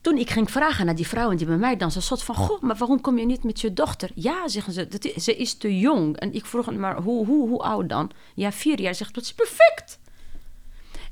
[0.03, 2.75] toen ik ging vragen naar die vrouwen die bij mij dansen, soort van, goh, maar
[2.75, 4.09] waarom kom je niet met je dochter?
[4.15, 6.17] Ja, zeggen ze, dat ze is te jong.
[6.17, 8.11] En ik vroeg, maar hoe, hoe, hoe oud dan?
[8.35, 8.95] Ja, vier jaar.
[8.95, 9.99] Zegt, dat is perfect.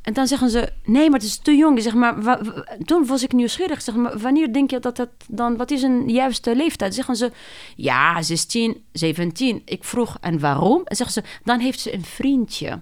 [0.01, 1.81] En dan zeggen ze, nee, maar het is te jong.
[1.81, 2.39] Zeg maar,
[2.85, 3.81] toen was ik nieuwsgierig.
[3.81, 6.95] Zeg maar, wanneer denk je dat het dan, wat is een juiste leeftijd?
[6.95, 7.31] Zeggen ze,
[7.75, 9.61] ja, 16, 17.
[9.65, 10.81] Ik vroeg, en waarom?
[10.83, 12.81] En zeggen ze, dan heeft ze een vriendje.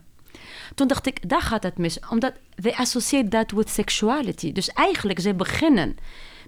[0.80, 2.00] Toen dacht ik, daar gaat het mis.
[2.10, 4.52] Omdat we associëren dat met sexuality.
[4.52, 5.98] Dus eigenlijk, ze beginnen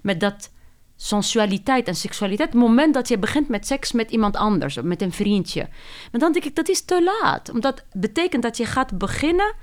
[0.02, 0.50] met dat
[0.96, 2.52] sensualiteit en seksualiteit.
[2.52, 5.68] Het moment dat je begint met seks met iemand anders, met een vriendje.
[6.10, 7.50] Maar dan denk ik, dat is te laat.
[7.50, 9.54] Omdat betekent dat je gaat beginnen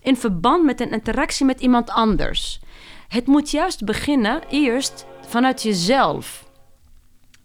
[0.00, 2.60] in verband met een interactie met iemand anders.
[3.08, 6.48] Het moet juist beginnen eerst vanuit jezelf.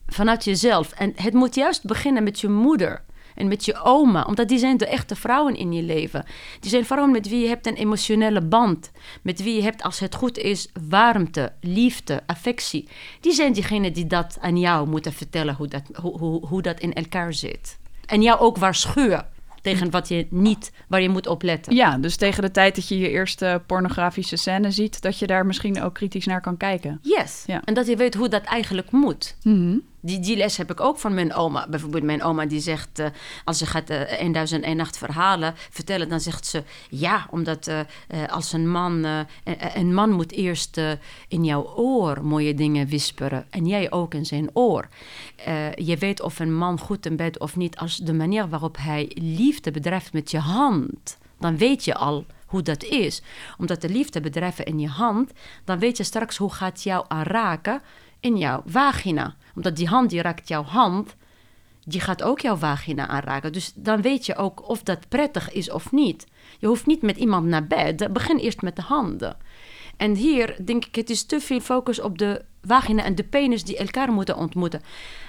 [0.08, 0.91] Vanuit jezelf.
[0.91, 3.04] En het moet juist beginnen met je moeder
[3.38, 4.23] en met je oma.
[4.23, 6.26] Omdat die zijn de echte vrouwen in je leven.
[6.60, 8.91] Die zijn vrouwen met wie je hebt een emotionele band.
[9.21, 12.88] Met wie je hebt, als het goed is, warmte, liefde, affectie.
[13.21, 16.80] Die zijn diegenen die dat aan jou moeten vertellen hoe dat, hoe, hoe, hoe dat
[16.80, 17.78] in elkaar zit.
[18.06, 19.26] En jou ook waarschuwen
[19.62, 21.76] tegen wat je niet, waar je moet opletten.
[21.76, 25.45] Ja, dus tegen de tijd dat je je eerste pornografische scène ziet, dat je daar
[25.45, 27.00] misschien ook kritisch naar kan kijken.
[27.02, 27.43] Yes.
[27.45, 27.62] Ja.
[27.63, 29.36] En dat je weet hoe dat eigenlijk moet.
[29.43, 31.67] Mm die, die les heb ik ook van mijn oma.
[31.70, 33.08] Bijvoorbeeld mijn oma die zegt, uh,
[33.43, 33.98] als ze gaat uh,
[34.34, 37.80] 1001 nacht verhalen vertellen, dan zegt ze ja, omdat uh,
[38.28, 39.06] als een man,
[39.74, 40.82] een man moet eerst
[41.28, 44.88] in jouw oor mooie dingen wisperen en jij ook in zijn oor.
[45.76, 49.12] je weet of een man goed in bed of niet als de manier waarop hij
[49.13, 51.17] liefde bedrijft met je hand.
[51.39, 53.22] Dan weet je al hoe dat is.
[53.58, 55.32] Omdat de liefde bedrijven in je hand,
[55.63, 57.82] dan weet je straks hoe gaat jou aanraken
[58.19, 59.36] in jouw vagina.
[59.56, 61.15] Omdat die hand die raakt jouw hand,
[61.84, 63.53] die gaat ook jouw vagina aanraken.
[63.53, 66.27] Dus dan weet je ook of dat prettig is of niet.
[66.60, 68.13] Je hoeft niet met iemand naar bed.
[68.13, 69.38] Begin eerst met de handen.
[69.97, 73.63] En hier denk ik, het is te veel focus op de vagina en de penis
[73.63, 74.82] die elkaar moeten ontmoeten.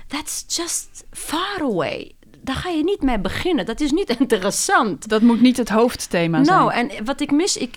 [0.06, 2.16] That's just far away.
[2.48, 3.66] Daar ga je niet mee beginnen.
[3.66, 5.08] Dat is niet interessant.
[5.08, 6.58] Dat moet niet het hoofdthema zijn.
[6.58, 7.76] Nou, en wat ik mis, ik,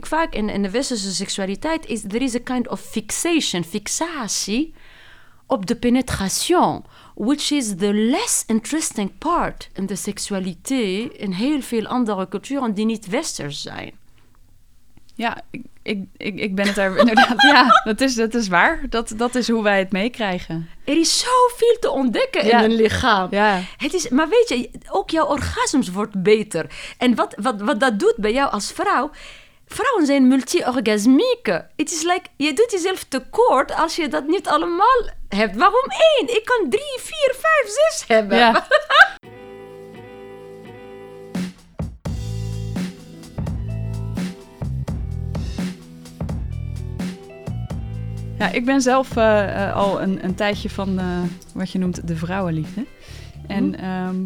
[0.00, 4.74] vaak in, in de westerse seksualiteit, is er is een kind of fixation, fixatie
[5.46, 11.86] op de penetration, which is the less interesting part in de seksualiteit in heel veel
[11.86, 13.92] andere culturen die niet westers zijn.
[15.22, 17.42] Ja, ik, ik, ik, ik ben het er inderdaad.
[17.42, 18.80] ja, dat is, dat is waar.
[18.88, 20.68] Dat, dat is hoe wij het meekrijgen.
[20.84, 22.58] Er is zoveel te ontdekken Ja.
[22.58, 23.28] in een lichaam.
[23.30, 23.60] Ja.
[23.76, 26.66] Het is, maar weet je, ook jouw orgasmus wordt beter.
[26.98, 29.10] En wat, wat, wat dat doet bij jou als vrouw...
[29.66, 31.66] Vrouwen zijn multi-orgasmieke.
[31.76, 35.56] Het is like, je doet jezelf tekort als je dat niet allemaal hebt.
[35.56, 36.36] Waarom één?
[36.36, 38.38] Ik kan drie, vier, vijf, zes hebben.
[38.38, 38.66] Ja.
[48.42, 51.06] Ja, ik ben zelf eh, eh, al een, een tijdje van eh,
[51.54, 52.86] wat je noemt de vrouwenliefde.
[53.46, 54.16] En ehm,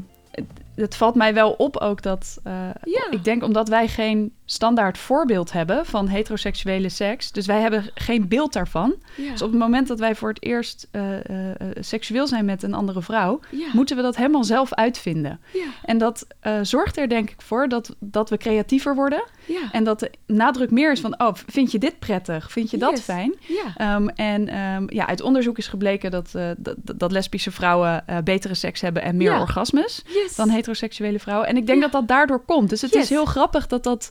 [0.76, 2.38] het, valt mij wel op ook dat...
[2.44, 2.52] eh,
[2.84, 3.06] Ja.
[3.10, 7.32] Ik denk omdat wij geen standaard voorbeeld hebben van heteroseksuele seks.
[7.32, 8.94] Dus wij hebben geen beeld daarvan.
[9.16, 9.30] Ja.
[9.30, 12.74] Dus op het moment dat wij voor het eerst eh, eh, seksueel zijn met een
[12.74, 13.40] andere vrouw...
[13.50, 13.66] Ja.
[13.72, 15.40] moeten we dat helemaal zelf uitvinden.
[15.84, 16.26] En dat
[16.62, 19.24] zorgt er denk ik voor dat, dat we creatiever worden.
[19.72, 22.52] En dat de nadruk meer is van, oh, vind je dit prettig?
[22.52, 23.00] Vind je dat Yes.
[23.00, 23.34] fijn?
[23.76, 28.80] Ehm, en ehm, ja, uit onderzoek is gebleken dat, dat, dat lesbische vrouwen betere seks
[28.80, 30.36] hebben en meer orgasmes Yes.
[30.36, 31.48] dan heteroseksuele vrouwen.
[31.48, 31.84] En ik denk Ja.
[31.84, 32.68] dat dat daardoor komt.
[32.68, 33.02] Dus het Yes.
[33.02, 34.10] is heel grappig dat dat...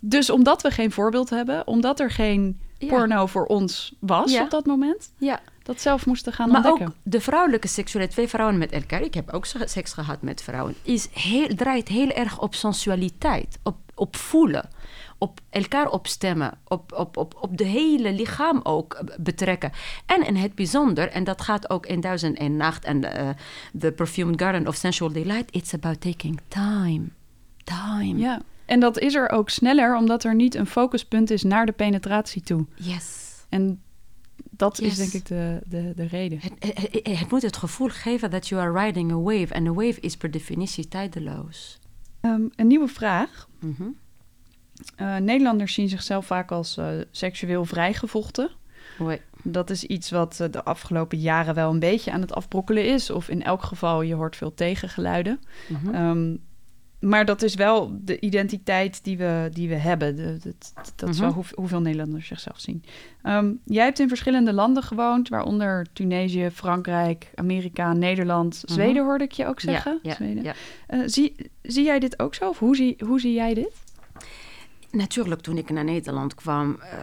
[0.00, 2.88] Dus omdat we geen voorbeeld hebben, omdat er geen Ja.
[2.88, 4.42] porno voor ons was Ja.
[4.42, 5.40] op dat moment, Ja.
[5.62, 6.86] dat zelf moesten gaan Maar ontdekken.
[6.86, 10.42] ook de vrouwelijke seksualiteit, twee vrouwen met elkaar, ik heb ook se- seks gehad met
[10.42, 14.68] vrouwen, is heel, draait heel erg op sensualiteit, op, op voelen,
[15.22, 19.72] op elkaar opstemmen, op, op, op, op de hele lichaam ook eh, betrekken.
[20.06, 23.28] En in het bijzonder, en dat gaat ook in Duizend en Nacht en eh,
[23.78, 27.04] The Perfumed Garden of Sensual Delight, it's about taking time.
[27.64, 28.18] Time.
[28.18, 31.72] Ja, en dat is er ook sneller, omdat er niet een focuspunt is naar de
[31.72, 32.66] penetratie toe.
[32.74, 33.30] Yes.
[33.48, 33.80] En
[34.50, 36.38] dat is denk ik de, de, de reden.
[36.40, 39.54] Het, het, het- het moet het gevoel geven dat you are riding a wave.
[39.54, 41.78] En a wave is per definitie tijdeloos.
[42.20, 43.48] Ehm, een nieuwe vraag.
[43.60, 43.82] Mhm.
[44.96, 48.50] Eh, Nederlanders zien zichzelf vaak als eh, seksueel vrijgevochten.
[48.98, 49.20] Oui.
[49.42, 53.10] Dat is iets wat eh, de afgelopen jaren wel een beetje aan het afbrokkelen is.
[53.10, 55.40] Of in elk geval, je hoort veel tegengeluiden.
[55.68, 55.94] Mhm.
[55.94, 56.36] Ehm,
[57.00, 60.16] maar dat is wel de identiteit die we, die we hebben.
[60.16, 60.54] De, de-
[60.96, 61.24] dat is Mhm.
[61.24, 62.84] wel hoe, hoeveel Nederlanders zichzelf zien.
[63.22, 68.72] Ehm, jij hebt in verschillende landen gewoond, waaronder Tunesië, Frankrijk, Amerika, Nederland, Mhm.
[68.72, 69.98] Zweden hoorde ik je ook zeggen.
[70.02, 70.42] Ja, ja, Zweden.
[70.42, 70.54] ja.
[71.08, 72.48] Zie, zie jij dit ook zo?
[72.48, 73.72] Of hoe zie, hoe zie jij dit?
[74.92, 76.98] Natuurlijk, toen ik naar Nederland kwam, eh,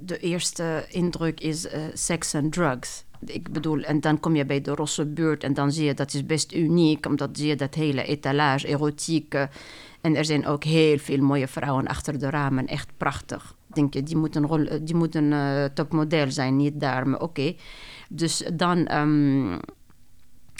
[0.00, 3.04] de eerste indruk is eh seks en drugs.
[3.26, 6.14] Ik bedoel, en dan kom je bij de Rosse buurt en dan zie je dat
[6.14, 9.34] is best uniek, omdat zie je dat hele etalage, erotiek.
[9.34, 9.42] eh,
[10.00, 13.54] en er zijn ook heel veel mooie vrouwen achter de ramen, echt prachtig.
[13.66, 17.54] Denk je, die moeten, eh, die moeten eh, topmodel zijn, niet daar, maar oké.
[18.08, 18.86] Dus dan.
[18.86, 19.58] ehm,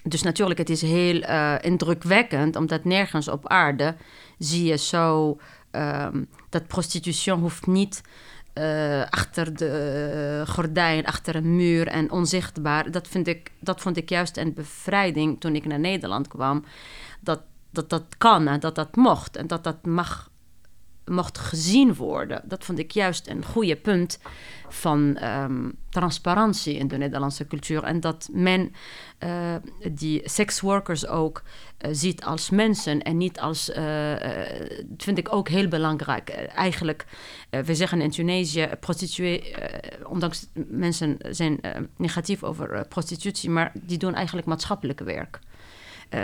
[0.09, 1.23] dus natuurlijk, het is heel
[1.61, 3.95] indrukwekkend, omdat nergens op aarde
[4.39, 5.39] zie je zo
[5.71, 8.03] ehm, dat prostitutie hoeft niet
[8.53, 12.91] eh, achter de eh, gordijn, achter een muur en onzichtbaar.
[12.91, 16.65] Dat, vind ik, dat vond ik juist een bevrijding toen ik naar Nederland kwam.
[17.21, 17.41] Dat
[17.75, 20.31] dat, dat kan en dat dat mocht en dat dat mag
[21.05, 22.43] mocht gezien worden.
[22.45, 24.19] Dat vond ik juist een goede punt
[24.69, 27.83] van ehm, transparantie in de Nederlandse cultuur.
[27.83, 28.73] En dat men
[29.19, 29.55] eh,
[29.93, 31.43] die seksworkers ook
[31.79, 33.71] eh, ziet als mensen en niet als.
[33.71, 34.15] eh,
[34.97, 36.29] vind ik ook heel belangrijk.
[36.55, 37.05] Eigenlijk,
[37.51, 39.55] we zeggen in Tunesië, prostituee,
[40.03, 41.61] ondanks mensen zijn
[41.97, 45.39] negatief over prostitutie, maar die doen eigenlijk maatschappelijk werk.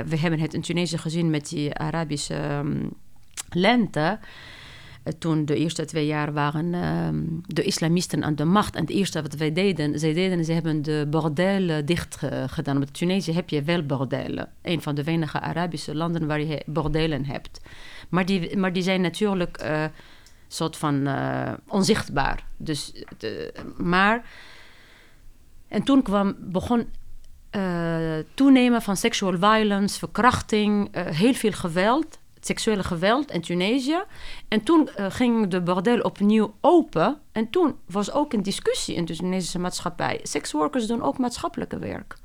[0.07, 2.87] We hebben het in Tunesië gezien met die Arabische ehm,
[3.51, 4.19] lente.
[5.03, 8.75] Eh, toen de eerste twee jaar waren ehm, de islamisten aan de macht.
[8.75, 12.85] En het eerste wat wij deden, zij deden, ze hebben de bordelen dicht ge- gedaan.
[12.91, 14.49] Tunesië heb je wel bordelen.
[14.63, 17.61] Een van de weinige Arabische landen waar je bordelen hebt.
[18.09, 19.85] Maar die, maar die zijn natuurlijk eh
[20.49, 22.45] soort van eh, onzichtbaar.
[22.57, 23.05] Dus,
[23.77, 24.25] maar...
[25.69, 26.89] En toen kwam, begon
[28.35, 34.03] toenemen van sexual violence, verkrachting, heel veel geweld, seksuele geweld in Tunesië.
[34.49, 37.21] En toen eh, ging de bordel opnieuw open.
[37.33, 40.21] En toen was ook een discussie in de Tunesische maatschappij.
[40.23, 42.17] Seksworkers doen ook maatschappelijke werk.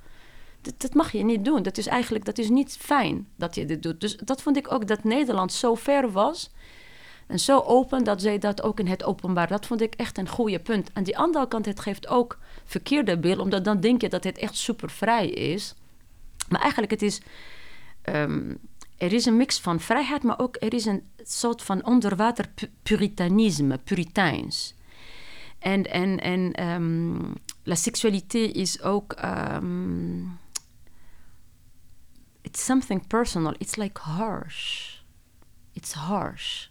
[0.78, 1.64] Dat, mag je niet doen.
[1.64, 4.02] Dat is eigenlijk dat is niet fijn dat je dit doet.
[4.02, 6.52] Dus dat vond ik ook dat Nederland zo ver was.
[7.28, 9.48] En zo open dat zij dat ook in het openbaar.
[9.48, 10.90] Dat vond ik echt een goede punt.
[10.94, 13.40] Aan die andere kant, het geeft ook verkeerde beeld.
[13.40, 15.74] Omdat dan denk je dat het echt super vrij is.
[16.50, 17.22] Maar eigenlijk het is...
[18.02, 18.54] ehm,
[18.98, 22.72] er is een mix van vrijheid, maar ook er is een soort van onderwater pu-
[22.84, 24.74] puritanisme, puriteins.
[25.60, 27.34] En, en, en ehm,
[27.64, 29.14] la seksualité is ook...
[29.14, 30.24] ehm,
[32.42, 33.54] it's something personal.
[33.58, 34.94] It's like harsh.
[35.74, 36.68] It's harsh.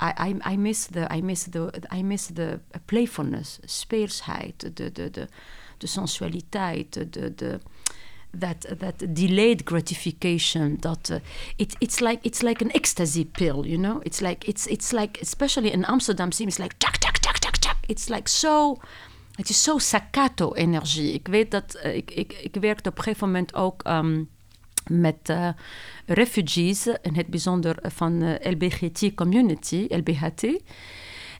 [0.00, 5.10] I, I, I miss the I miss the I miss the playfulness, speelsheid, de de
[5.10, 5.28] de
[5.78, 7.60] de sensualiteit, de, de
[8.32, 10.76] that that delayed gratification.
[10.80, 11.18] That uh,
[11.56, 14.00] it it's like it's like an ecstasy pill, you know.
[14.04, 17.76] It's like it's it's like especially in Amsterdam, seems like tjak tjak tjak tjak.
[17.88, 18.78] It's like so.
[19.32, 21.12] Het is zo staccato energie.
[21.12, 24.28] Ik weet dat uh, ik, ik, ik werkte op een gegeven moment ook um,
[24.90, 25.48] met uh,
[26.06, 30.46] refugees, in het bijzonder van de LBGT community, LBHT.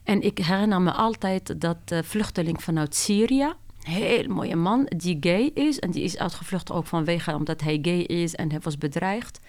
[0.04, 3.52] En ik herinner me altijd dat uh, vluchteling vanuit Syrië,
[3.82, 5.78] heel mooie man, die gay is.
[5.78, 9.40] En die is uitgevlucht ook vanwege omdat hij gay is en hij was bedreigd.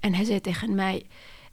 [0.00, 1.06] En hij zei tegen mij,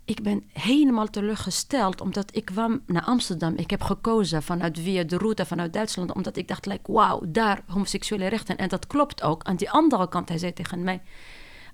[0.06, 3.54] ik ben helemaal teleurgesteld omdat ik kwam naar Amsterdam.
[3.56, 7.62] Ik heb gekozen vanuit via de route vanuit Duitsland, omdat ik dacht, like, wauw, daar
[7.68, 8.58] homoseksuele rechten.
[8.58, 9.44] En dat klopt ook.
[9.44, 11.02] Aan die andere kant, hij zei tegen mij,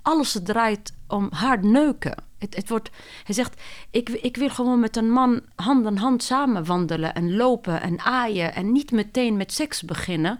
[0.01, 2.23] alles draait om hard neuken.
[2.37, 2.89] Het, het wordt,
[3.23, 7.35] hij zegt, ik, ik wil gewoon met een man hand in hand samen wandelen en
[7.35, 10.39] lopen en aaien en niet meteen met seks beginnen.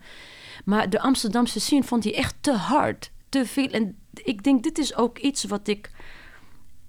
[0.66, 3.68] Maar de Amsterdamse scene vond hij echt te hard, te veel.
[3.68, 5.92] En ik denk, dit is ook iets wat ik,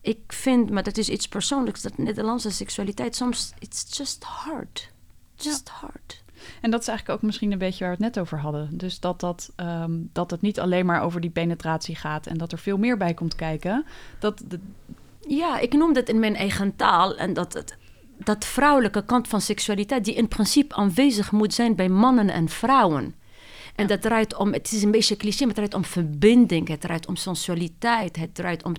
[0.01, 4.91] ik vind, maar dat is iets persoonlijks, dat Nederlandse seksualiteit soms, it's just hard.
[5.35, 6.22] Just hard.
[6.61, 8.69] En dat is eigenlijk ook misschien een beetje waar we het net over hadden.
[8.73, 12.53] Dus dat, dat, um, dat het niet alleen maar over die penetratie gaat en dat
[12.53, 13.85] er veel meer bij komt kijken.
[14.19, 14.43] Dat.
[15.29, 17.17] Ja, ik noem dat in mijn eigen taal.
[17.17, 17.77] En dat, het,
[18.19, 23.15] dat vrouwelijke kant van seksualiteit, die in principe aanwezig moet zijn bij mannen en vrouwen.
[23.75, 26.81] En dat draait om, het is een beetje cliché, maar het draait om verbinding, het
[26.81, 28.75] draait om sensualiteit, het draait om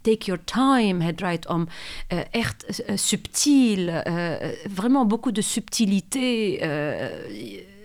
[0.00, 1.68] take your time, het draait om
[2.12, 4.30] uh, echt uh, subtiel, uh,
[4.74, 6.56] vraiment beaucoup de subtilité.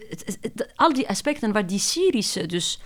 [0.10, 2.80] Het, het, al die aspecten waar die Syrische, dus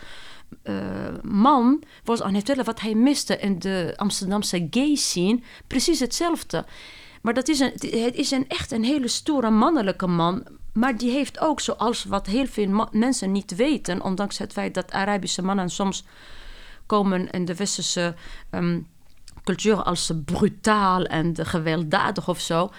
[1.21, 6.65] man, was aan het vertellen wat hij miste in de Amsterdamse gay scene, precies hetzelfde.
[7.21, 10.43] Maar dat is een, het is een, echt een hele stoere mannelijke man.
[10.73, 14.91] Maar die heeft ook, zoals wat heel veel mensen niet weten, ondanks het feit dat
[14.91, 16.03] Arabische mannen soms
[16.85, 18.15] komen in de westerse
[18.51, 18.87] um,
[19.43, 22.69] cultuur als brutaal en gewelddadig of zo.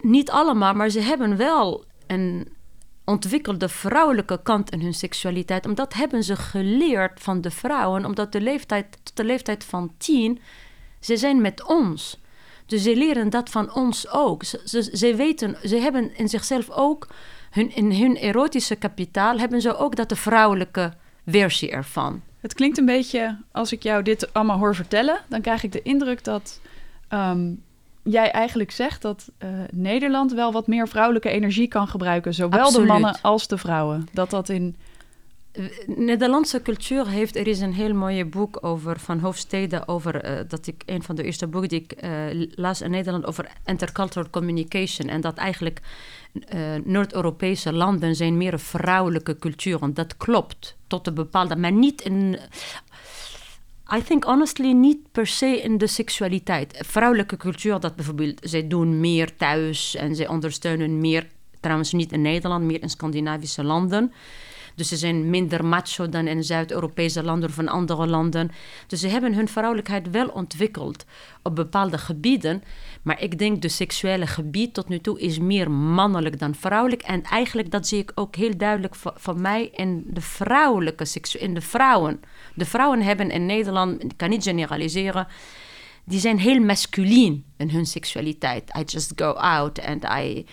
[0.00, 2.48] Niet allemaal, maar ze hebben wel een
[3.04, 5.66] ontwikkelde vrouwelijke kant in hun seksualiteit.
[5.66, 10.40] Omdat hebben ze geleerd van de vrouwen, omdat de leeftijd, tot de leeftijd van tien,
[11.00, 12.22] ze zijn met ons.
[12.66, 14.44] Dus ze leren dat van ons ook.
[14.44, 17.08] Ze, ze, ze, weten, ze hebben in zichzelf ook,
[17.50, 20.92] hun, in hun erotische kapitaal, hebben ze ook dat de vrouwelijke
[21.26, 22.22] versie ervan.
[22.40, 25.82] Het klinkt een beetje, als ik jou dit allemaal hoor vertellen, dan krijg ik de
[25.82, 26.60] indruk dat
[27.08, 27.62] um,
[28.02, 32.34] jij eigenlijk zegt dat uh, Nederland wel wat meer vrouwelijke energie kan gebruiken.
[32.34, 32.86] Zowel Absoluut.
[32.86, 34.08] de mannen als de vrouwen.
[34.12, 34.76] Dat dat in
[35.86, 40.66] Nederlandse cultuur heeft, er is een heel mooi boek over van Hofstede, over uh, dat
[40.66, 45.08] ik een van de eerste boeken die ik uh, las in Nederland over intercultural communication
[45.08, 45.80] en dat eigenlijk
[46.54, 52.02] uh, Noord-Europese landen zijn meer vrouwelijke cultuur en dat klopt tot een bepaalde, maar niet
[52.02, 52.38] in
[53.96, 56.78] I think honestly niet per se in de seksualiteit.
[56.86, 61.26] Vrouwelijke cultuur, dat bijvoorbeeld, zij doen meer thuis en zij ondersteunen meer,
[61.60, 64.12] trouwens niet in Nederland, meer in Scandinavische landen.
[64.74, 68.50] Dus ze zijn minder macho dan in Zuid-Europese landen of in andere landen.
[68.86, 71.04] Dus ze hebben hun vrouwelijkheid wel ontwikkeld
[71.42, 72.62] op bepaalde gebieden.
[73.02, 77.02] Maar ik denk de seksuele gebied tot nu toe is meer mannelijk dan vrouwelijk.
[77.02, 81.06] En eigenlijk dat zie ik ook heel duidelijk van, mij in de vrouwelijke
[81.38, 82.20] in de vrouwen.
[82.54, 85.26] De vrouwen hebben in Nederland, ik kan niet generaliseren,
[86.04, 88.76] die zijn heel masculien in hun seksualiteit.
[88.78, 90.46] I just go out and I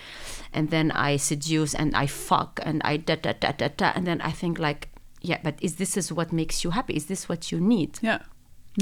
[0.54, 4.06] and then I seduce and I fuck and I da da da da da and
[4.06, 4.88] then I think like
[5.22, 6.94] yeah, but is this is what makes you happy?
[6.94, 8.00] Is this what you need?
[8.02, 8.20] Ja.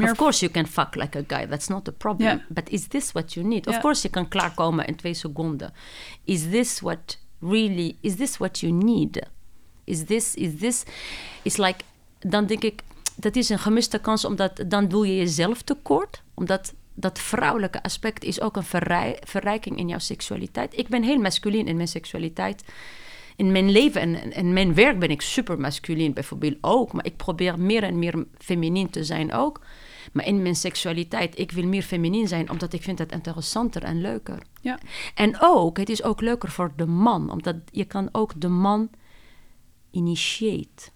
[0.02, 2.28] Of course you can fuck like a guy, that's not a problem.
[2.28, 2.40] Yeah.
[2.50, 3.66] But is this what you need?
[3.66, 3.76] Yeah.
[3.76, 5.74] Of course je kan klaarkomen in twee seconden.
[6.26, 9.28] Is this what really, is this what you need?
[9.86, 10.86] Is this, is this,
[11.44, 11.84] is like,
[12.20, 12.84] dan denk ik,
[13.16, 16.22] dat is een gemiste kans, omdat dan doe je jezelf tekort.
[16.34, 20.78] Omdat dat vrouwelijke aspect is ook een verrij, verrijking in jouw seksualiteit.
[20.78, 22.64] Ik ben heel masculien in mijn seksualiteit.
[23.36, 26.94] In mijn leven en in mijn werk ben ik super masculien bijvoorbeeld ook.
[26.94, 29.62] Maar ik probeer meer en meer feminien te zijn ook.
[30.12, 34.02] Maar in mijn seksualiteit, ik wil meer feminien zijn, omdat ik vind het interessanter en
[34.02, 34.40] leuker.
[34.62, 34.80] Ja.
[35.16, 38.90] En ook, het is ook leuker voor de man, omdat je kan ook de man
[39.92, 40.92] initiate.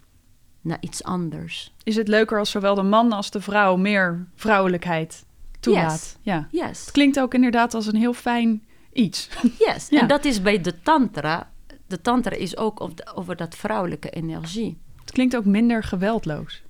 [0.62, 1.74] naar iets anders.
[1.84, 5.26] Is het leuker als zowel de man als de vrouw meer vrouwelijkheid
[5.64, 5.92] toelaat?
[5.92, 6.16] Yes.
[6.22, 6.48] Ja.
[6.52, 6.80] Yes.
[6.80, 9.30] Het klinkt ook inderdaad als een heel fijn iets.
[9.66, 9.88] Yes.
[9.90, 10.02] Ja.
[10.02, 11.52] En dat is bij de tantra.
[11.88, 14.78] De tantra is ook over, dat vrouwelijke energie.
[15.02, 16.62] Het klinkt ook minder geweldloos.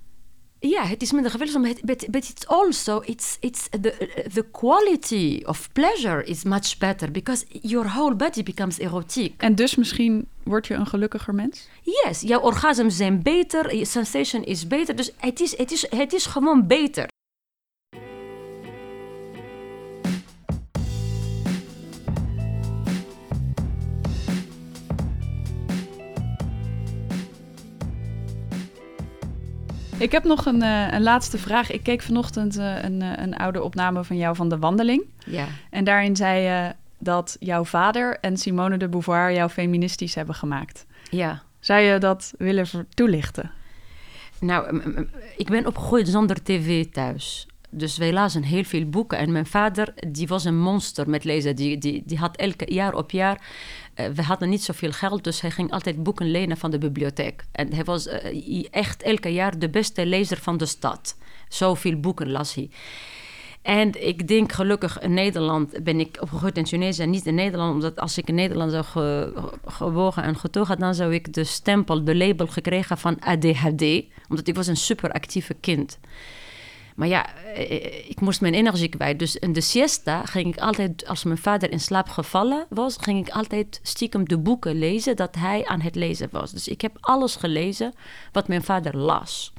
[0.60, 5.42] Ja, het is minder geweldig, but, but, but it's also it's it's the the quality
[5.46, 9.42] of pleasure is much better because your whole body becomes erotiek.
[9.42, 11.68] En dus misschien word je een gelukkiger mens?
[11.82, 16.14] Yes, jouw orgasms zijn beter, je sensation is beter, dus het is het is het
[16.14, 17.08] is gewoon beter.
[30.04, 31.72] Ik heb nog een, eh, een laatste vraag.
[31.72, 35.04] Ik keek vanochtend eh, een, eh, een oude opname van jou van de wandeling.
[35.26, 35.46] Ja.
[35.70, 40.86] En daarin zei je dat jouw vader en Simone de Beauvoir jou feministisch hebben gemaakt.
[41.10, 41.42] Ja.
[41.60, 43.52] Zou je dat willen toelichten?
[44.40, 44.82] Nou,
[45.38, 47.48] ik ben opgegroeid zonder tv thuis.
[47.74, 49.18] Dus wij lazen heel veel boeken.
[49.18, 51.56] En mijn vader, die was een monster met lezen.
[51.56, 53.42] Die, die, die had elke jaar op jaar...
[53.94, 57.44] eh, we hadden niet zoveel geld, dus hij ging altijd boeken lenen van de bibliotheek.
[57.52, 61.18] En hij was eh, echt elke jaar de beste lezer van de stad.
[61.48, 62.70] Zoveel boeken las hij.
[63.64, 67.74] En ik denk gelukkig in Nederland ben ik opgegroeid in Tunesië en niet in Nederland.
[67.74, 69.34] Omdat als ik in Nederland zou ge,
[69.66, 74.04] gewogen en getogen, dan zou ik de stempel, de label gekregen van ADHD.
[74.30, 76.00] Omdat ik was een superactieve kind.
[76.96, 79.20] Maar ja, eh, ik moest mijn energie kwijt.
[79.20, 83.28] Dus in de siesta ging ik altijd, als mijn vader in slaap gevallen was, ging
[83.28, 86.52] ik altijd stiekem de boeken lezen dat hij aan het lezen was.
[86.52, 87.94] Dus ik heb alles gelezen
[88.32, 89.54] wat mijn vader las.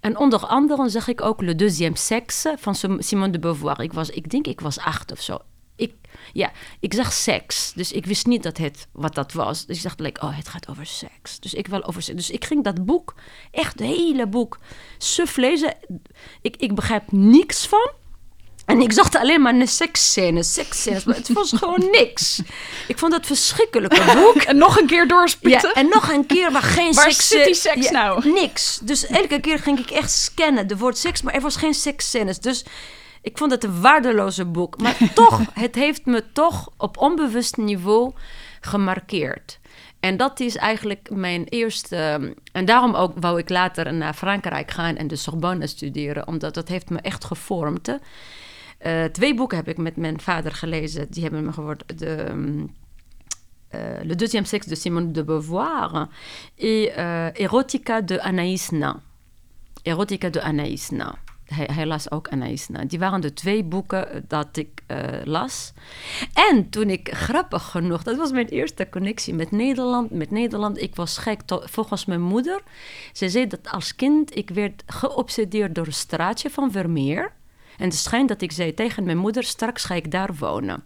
[0.00, 3.80] En onder andere zag ik ook Le Deuxième Sexe van Sim- Simone de Beauvoir.
[3.80, 5.38] Ik, was, ik denk ik was acht of zo.
[5.76, 5.94] Ik,
[6.32, 7.72] ja, ik zag seks.
[7.74, 9.66] Dus ik wist niet dat het, wat dat was.
[9.66, 11.40] Dus ik dacht, like, oh, het gaat over seks.
[11.40, 12.16] Dus ik wil over seks.
[12.16, 13.14] Dus ik ging dat boek,
[13.50, 14.58] echt het hele boek,
[14.98, 15.74] suf lezen.
[16.42, 17.90] Ik, ik begrijp niks van.
[18.64, 21.04] En ik zag alleen maar een seksscènes, seksscènes.
[21.04, 22.42] Maar het was gewoon niks.
[22.88, 24.42] Ik vond dat verschrikkelijke boek.
[24.54, 25.68] En nog een keer doorspitten?
[25.68, 27.28] Ja, en nog een keer waar geen Waar seks...
[27.28, 28.32] zit die seks ja, nou?
[28.32, 28.78] Niks.
[28.82, 32.38] Dus elke keer ging ik echt scannen, de woord seks, maar er was geen seksscènes.
[32.38, 32.64] Dus
[33.24, 34.80] ik vond het een waardeloze boek.
[34.80, 38.12] Maar toch, het heeft me toch op onbewust niveau
[38.60, 39.58] gemarkeerd.
[40.00, 42.34] En dat is eigenlijk mijn eerste...
[42.52, 46.26] En daarom ook wou ik later naar Frankrijk gaan en de Sorbonne studeren.
[46.26, 47.98] Omdat dat heeft me echt gevormd.
[48.78, 51.06] Eh, twee boeken heb ik met mijn vader gelezen.
[51.10, 51.86] Die hebben me geworden...
[51.96, 52.34] De,
[53.68, 56.08] euh, Le deuxième sexe de Simone de Beauvoir
[56.56, 58.94] et euh, Erotica de Anaïs Nin.
[59.82, 61.23] Erotica de Anaïs Nin.
[61.54, 62.68] Hij, las ook Anaïs.
[62.86, 65.72] Die waren de twee boeken eh, dat ik eh, las.
[66.50, 70.10] En toen ik, grappig genoeg, dat was mijn eerste connectie met Nederland.
[70.10, 72.62] Met Nederland, ik was gek, volgens mijn moeder.
[73.12, 77.32] Ze zei dat als kind, ik werd geobsedeerd door een straatje van Vermeer.
[77.76, 80.82] En het schijnt dat ik zei tegen mijn moeder, straks ga ik daar wonen.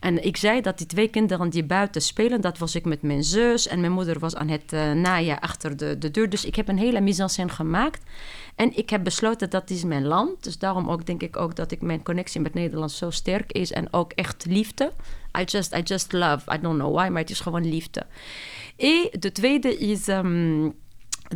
[0.00, 3.24] En ik zei dat die twee kinderen die buiten spelen, dat was ik met mijn
[3.24, 3.66] zus.
[3.66, 6.30] En mijn moeder was aan het uh, naaien achter de, de deur.
[6.30, 8.02] Dus ik heb een hele mise-en-scène gemaakt.
[8.58, 10.44] En ik heb besloten dat is mijn land.
[10.44, 13.72] Dus daarom ook denk ik ook dat ik mijn connectie met Nederland zo sterk is.
[13.72, 14.92] En ook echt liefde.
[15.38, 16.54] I just, I just love.
[16.54, 18.06] I don't know why, maar het is gewoon liefde.
[18.76, 20.08] En de tweede is...
[20.08, 20.74] Um,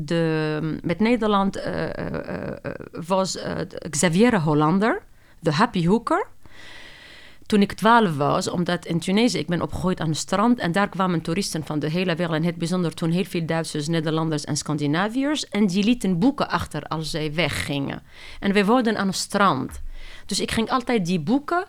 [0.01, 3.39] de, met Nederland uh, uh, was
[3.91, 5.03] Xavier Hollander,
[5.41, 6.27] de Happy Hooker.
[7.53, 10.89] Toen ik twaalf was, omdat in Tunesië, ik ben opgegroeid aan het strand en daar
[10.89, 14.57] kwamen toeristen van de hele wereld, en het bijzonder toen heel veel Duitsers, Nederlanders en
[14.57, 18.03] Scandinaviërs, en die lieten boeken achter als zij weggingen.
[18.41, 19.81] En wij woonden aan het strand.
[20.27, 21.67] Dus ik ging altijd die boeken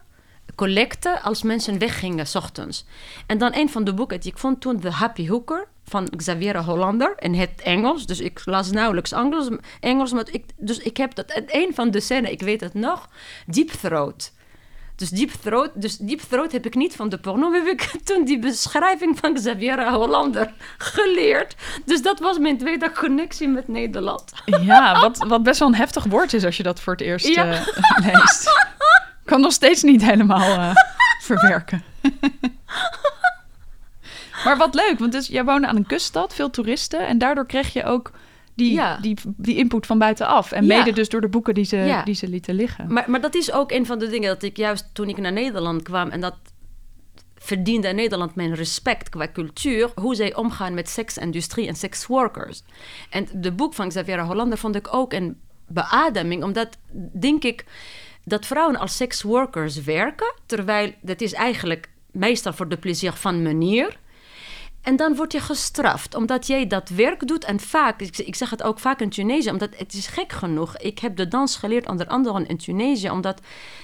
[0.55, 2.86] collecten als mensen weggingen, s ochtends.
[3.25, 6.63] En dan een van de boeken die ik vond toen, The Happy Hooker, van Xavier
[6.63, 8.05] Hollander in het Engels.
[8.05, 11.99] Dus ik las nauwelijks Engels, Engels maar ik, dus ik heb dat, een van de
[11.99, 13.09] scènes, ik weet het nog,
[13.45, 14.31] Deep Throat.
[14.95, 18.25] Dus Deep Throat, dus Deep Throat heb ik niet van de porno, heb ik toen
[18.25, 21.55] die beschrijving van Xavier Hollander geleerd.
[21.85, 24.23] Dus dat was mijn tweede connectie met Nederland.
[24.45, 27.27] Ja, wat, wat best wel een heftig woord is als je dat voor het eerst
[27.27, 27.45] ja.
[27.45, 27.61] uh,
[27.97, 28.47] leest.
[29.23, 30.75] Ik kan nog steeds niet helemaal uh,
[31.21, 31.83] verwerken.
[34.45, 37.07] maar wat leuk, want dus, jij woonde aan een kuststad, veel toeristen.
[37.07, 38.11] En daardoor kreeg je ook
[38.56, 38.97] die, ja.
[38.97, 40.51] die, die input van buitenaf.
[40.51, 40.78] En ja.
[40.78, 42.04] mede dus door de boeken die ze, ja.
[42.04, 42.93] die ze lieten liggen.
[42.93, 45.32] Maar, maar dat is ook een van de dingen dat ik juist toen ik naar
[45.32, 46.10] Nederland kwam...
[46.10, 46.36] en dat
[47.36, 49.91] verdiende in Nederland mijn respect qua cultuur...
[49.95, 52.64] hoe zij omgaan met seksindustrie en seksworkers.
[53.10, 55.38] En de boek van Xavier Hollander vond ik ook een
[55.68, 56.43] beademing...
[56.43, 56.78] omdat,
[57.20, 57.66] denk ik,
[58.24, 60.34] dat vrouwen als seksworkers werken...
[60.45, 64.01] terwijl dat is eigenlijk meestal voor de plezier van meneer...
[64.84, 67.43] En dan word je gestraft, omdat jij dat werk doet.
[67.43, 70.77] En vaak, ik, zeg het ook vaak in Tunesië, omdat het is gek genoeg.
[70.77, 73.41] Ik heb de dans geleerd onder andere in Tunesië, omdat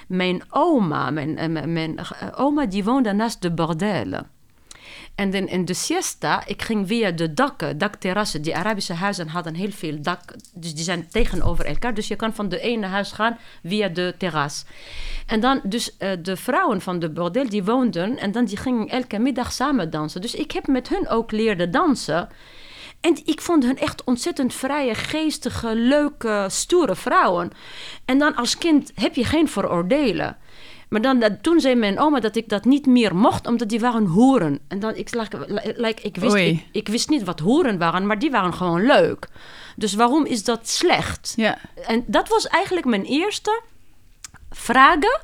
[0.07, 1.99] mijn oma, mijn, eh, mijn,
[2.35, 4.29] oma, die woonde naast de bordelen.
[5.19, 8.41] En dan in de siesta, ik ging via de dakken, dakterrassen.
[8.41, 10.21] Die Arabische huizen hadden heel veel dak,
[10.53, 11.93] dus die zijn tegenover elkaar.
[11.93, 14.65] Dus je kan van de ene huis gaan via de terras.
[15.25, 18.87] En dan, dus uh, de vrouwen van de bordel, die woonden en dan die gingen
[18.87, 20.21] elke middag samen dansen.
[20.21, 22.29] Dus ik heb met hun ook leren dansen.
[23.01, 27.51] En ik vond hun echt ontzettend vrije, geestige, leuke, stoere vrouwen.
[28.05, 30.37] En dan als kind heb je geen veroordelen.
[30.89, 33.79] Maar dan, dat, toen zei mijn oma dat ik dat niet meer mocht, omdat die
[33.79, 34.59] waren hoeren.
[34.67, 35.13] En dan, ik,
[35.75, 39.27] like, ik, wist, ik, ik, wist niet wat hoeren waren, maar die waren gewoon leuk.
[39.75, 41.33] Dus waarom is dat slecht?
[41.35, 41.57] Ja.
[41.87, 43.61] En dat was eigenlijk mijn eerste
[44.49, 45.21] vragen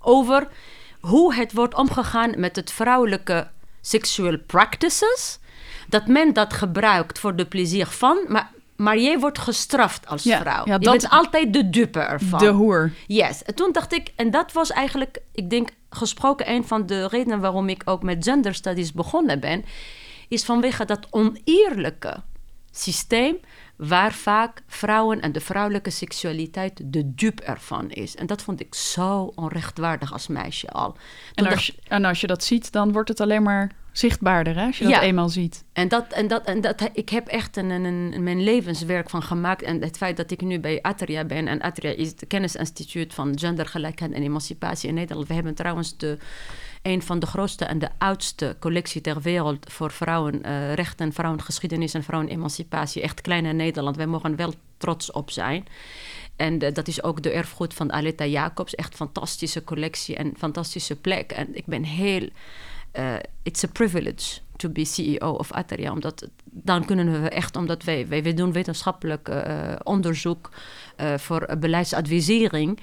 [0.00, 0.48] over
[1.00, 3.48] hoe het wordt omgegaan met het vrouwelijke
[3.80, 5.38] sexual practices.
[5.88, 10.40] Dat men dat gebruikt voor de plezier van, maar maar jij wordt gestraft als Ja,
[10.40, 10.64] vrouw.
[10.66, 12.38] ja, je dat- bent altijd de dupe ervan.
[12.38, 12.92] De hoer.
[13.06, 13.42] Yes.
[13.42, 17.40] En toen dacht ik, en dat was eigenlijk, ik denk, gesproken een van de redenen
[17.40, 19.64] waarom ik ook met gender studies begonnen ben,
[20.28, 22.16] is vanwege dat oneerlijke
[22.70, 23.36] systeem
[23.76, 28.16] waar vaak vrouwen en de vrouwelijke seksualiteit de dupe ervan is.
[28.16, 30.92] En dat vond ik zo onrechtvaardig als meisje al.
[30.92, 31.00] Toen
[31.34, 34.56] En dacht- als, je, en als je dat ziet, dan wordt het alleen maar zichtbaarder,
[34.56, 34.66] hè?
[34.66, 35.02] Als je dat Ja.
[35.02, 35.64] eenmaal ziet.
[35.72, 39.22] En, dat, en, dat, en dat, ik heb echt een, een, een- mijn levenswerk van
[39.22, 39.62] gemaakt.
[39.62, 41.48] En het feit dat ik nu bij Atria ben.
[41.48, 45.28] En Atria is het kennisinstituut van gendergelijkheid en emancipatie in Nederland.
[45.28, 46.18] We hebben trouwens de,
[46.82, 53.02] een van de grootste en de oudste collectie ter wereld voor vrouwenrechten, vrouwengeschiedenis en vrouwenemancipatie.
[53.02, 53.96] Echt klein in Nederland.
[53.96, 55.66] Wij mogen wel trots op zijn.
[56.36, 58.74] En eh, dat is ook de erfgoed van Aletta Jacobs.
[58.74, 61.32] Echt fantastische collectie en fantastische plek.
[61.32, 62.28] En ik ben heel...
[62.98, 65.92] eh, it's a privilege to be CEO of Atria.
[65.92, 70.50] Omdat dan kunnen we echt, omdat wij, wij, wij doen wetenschappelijk eh, onderzoek
[70.96, 72.78] eh, voor eh, beleidsadvisering,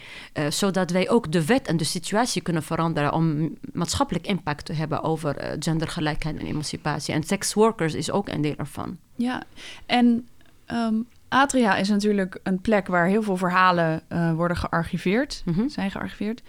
[0.49, 5.03] zodat wij ook de wet en de situatie kunnen veranderen om maatschappelijk impact te hebben
[5.03, 7.13] over gendergelijkheid en emancipatie.
[7.13, 8.97] En sex workers is ook een deel ervan.
[9.15, 9.43] Ja,
[9.85, 10.27] en
[10.65, 10.95] ehm,
[11.27, 14.01] Atria is natuurlijk een plek waar heel veel verhalen
[14.35, 15.67] worden gearchiveerd, Mhm.
[15.67, 16.41] zijn gearchiveerd.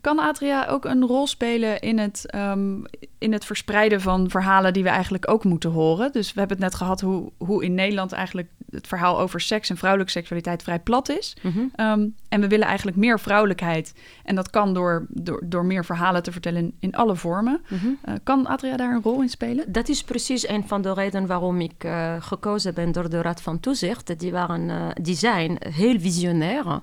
[0.00, 2.84] Kan Atria ook een rol spelen in het, ehm,
[3.18, 6.12] in het verspreiden van verhalen die we eigenlijk ook moeten horen?
[6.12, 9.70] Dus we hebben het net gehad hoe, hoe in Nederland eigenlijk het verhaal over seks
[9.70, 11.36] en vrouwelijke seksualiteit vrij plat is.
[11.42, 11.58] Mhm.
[11.74, 13.94] Ehm, en we willen eigenlijk meer vrouwelijkheid.
[14.24, 17.60] En dat kan door, door, door meer verhalen te vertellen in, in alle vormen.
[17.68, 17.86] Mhm.
[18.02, 19.72] Eh, kan Atria daar een rol in spelen?
[19.72, 23.42] Dat is precies een van de redenen waarom ik eh, gekozen ben door de Raad
[23.42, 24.18] van Toezicht.
[24.18, 26.80] Die, waren, eh, die zijn heel visionair.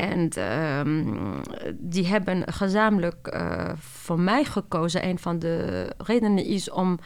[0.00, 1.04] En ehm,
[1.72, 5.06] die hebben gezamenlijk eh, voor mij gekozen.
[5.06, 6.98] Een van de redenen is om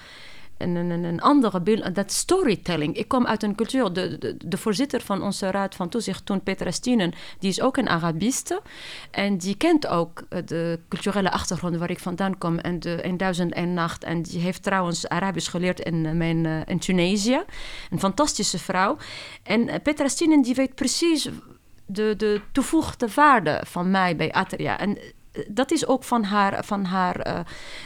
[0.59, 2.97] een, een, een andere beeld, dat storytelling.
[2.97, 6.43] Ik kom uit een cultuur, de, de, de voorzitter van onze raad van toezicht toen,
[6.43, 8.63] Petra Stienen, die is ook een Arabiste.
[9.11, 13.75] En die kent ook eh, de culturele achtergrond waar ik vandaan kom en de 1001
[13.75, 14.05] nacht.
[14.05, 17.43] En die heeft trouwens Arabisch geleerd in, eh, mijn, in Tunesië.
[17.91, 18.97] Een fantastische vrouw.
[19.43, 21.29] En Petra Stienen die weet precies
[21.87, 24.79] de, de toevoegde waarde van mij bij Atria.
[24.79, 25.05] En eh,
[25.49, 27.41] dat is ook van haar, van haar eh,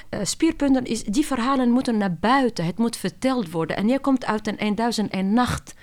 [0.09, 0.85] eh, spierpunten.
[0.85, 2.65] Is, die verhalen moeten naar buiten.
[2.65, 3.77] Het moet verteld worden.
[3.77, 5.75] En jij komt uit een 1001 nacht.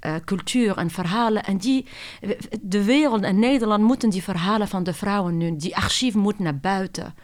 [0.00, 1.44] eh, cultuur en verhalen.
[1.44, 1.86] En die,
[2.60, 6.56] de wereld en Nederland moeten die verhalen van de vrouwen nu, die archief moet naar
[6.58, 7.14] buiten.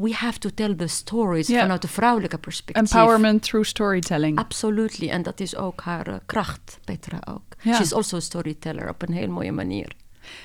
[0.00, 1.60] We have to tell the stories Ja.
[1.60, 2.92] vanuit de vrouwelijke perspectief.
[2.92, 4.38] Empowerment through storytelling.
[4.38, 5.08] Absolutely.
[5.08, 7.42] En dat is ook haar eh, kracht, Petra ook.
[7.62, 7.74] Ja.
[7.74, 9.92] She's also a storyteller op een heel mooie manier.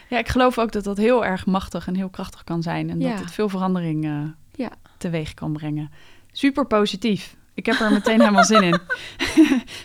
[0.10, 2.90] Ja, ik geloof ook dat dat heel erg machtig en heel krachtig kan zijn.
[2.90, 4.66] En dat het veel verandering eh,
[4.98, 5.92] teweeg kan brengen.
[6.32, 7.36] Super positief.
[7.54, 8.80] Ik heb er meteen helemaal zin in.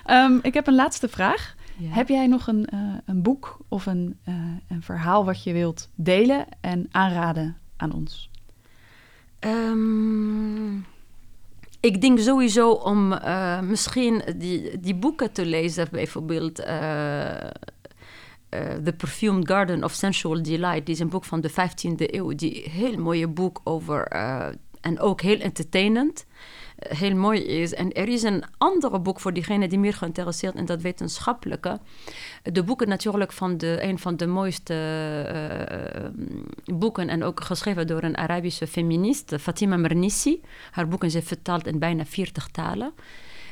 [0.04, 1.54] Ehm, ik heb een laatste vraag.
[1.76, 1.88] Ja.
[1.88, 4.18] Heb jij nog een, eh, een boek of een,
[4.68, 8.30] een verhaal wat je wilt delen en aanraden aan ons?
[9.44, 10.76] Ehm,
[11.80, 17.50] ik denk sowieso om eh, misschien die, die boeken te lezen, bijvoorbeeld eh, eh,
[18.84, 20.86] The Perfumed Garden of Sensual Delight.
[20.86, 22.34] Die is een boek van de 15e eeuw.
[22.34, 24.06] Die heel mooie boek over,
[24.80, 26.26] en ook heel entertainend,
[26.88, 27.74] heel mooi is.
[27.74, 31.78] En er is een andere boek voor diegene die meer geïnteresseerd in dat wetenschappelijke.
[32.42, 34.74] De boeken natuurlijk van de, een van de mooiste
[35.28, 36.04] eh,
[36.76, 40.40] boeken en ook geschreven door een Arabische feminist, Fatima Mernissi.
[40.70, 42.92] Haar boeken zijn vertaald in bijna 40 talen.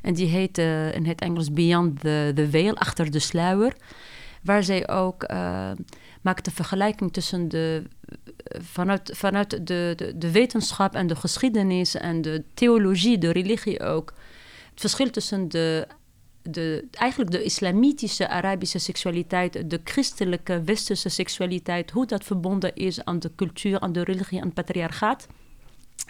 [0.03, 3.77] En die heet eh, in het Engels Beyond the, the Veil, Achter de Sluier.
[4.43, 5.71] Waar zij ook eh,
[6.23, 7.83] maakt de vergelijking tussen de,
[8.45, 13.81] eh, vanuit, vanuit de, de, de wetenschap en de geschiedenis en de theologie, de religie
[13.81, 14.13] ook.
[14.71, 15.87] het verschil tussen de,
[16.43, 23.19] de, eigenlijk de islamitische Arabische seksualiteit, de christelijke westerse seksualiteit, hoe dat verbonden is aan
[23.19, 25.27] de cultuur, aan de religie, aan het patriarchaat.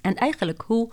[0.01, 0.93] En eigenlijk hoe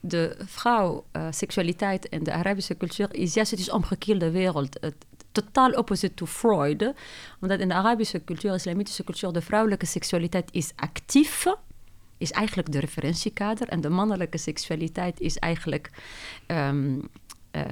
[0.00, 4.76] de vrouw, uh, seksualiteit en de Arabische cultuur is juist, het is omgekeerde wereld.
[4.80, 4.94] Het,
[5.32, 6.92] totaal opposite to Freud.
[7.40, 11.46] Omdat in de Arabische cultuur, islamitische cultuur, de vrouwelijke seksualiteit is actief.
[12.18, 13.68] Is eigenlijk de referentiekader.
[13.68, 15.90] En de mannelijke seksualiteit is eigenlijk.
[16.46, 17.08] Um,
[17.56, 17.62] uh,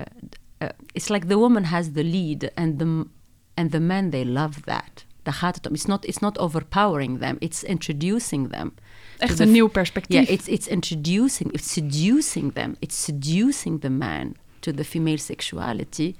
[0.59, 3.07] uh, it's like the woman has the lead and the,
[3.55, 5.05] and the men they love that.
[5.23, 5.75] Daar gaat het om.
[5.75, 8.73] It's not, it's not overpowering them, it's introducing them.
[9.19, 10.21] Echt een nieuw perspectief.
[10.21, 12.77] Yeah, it's, it's introducing, it's seducing them.
[12.79, 16.17] It's seducing the man to the female sexuality.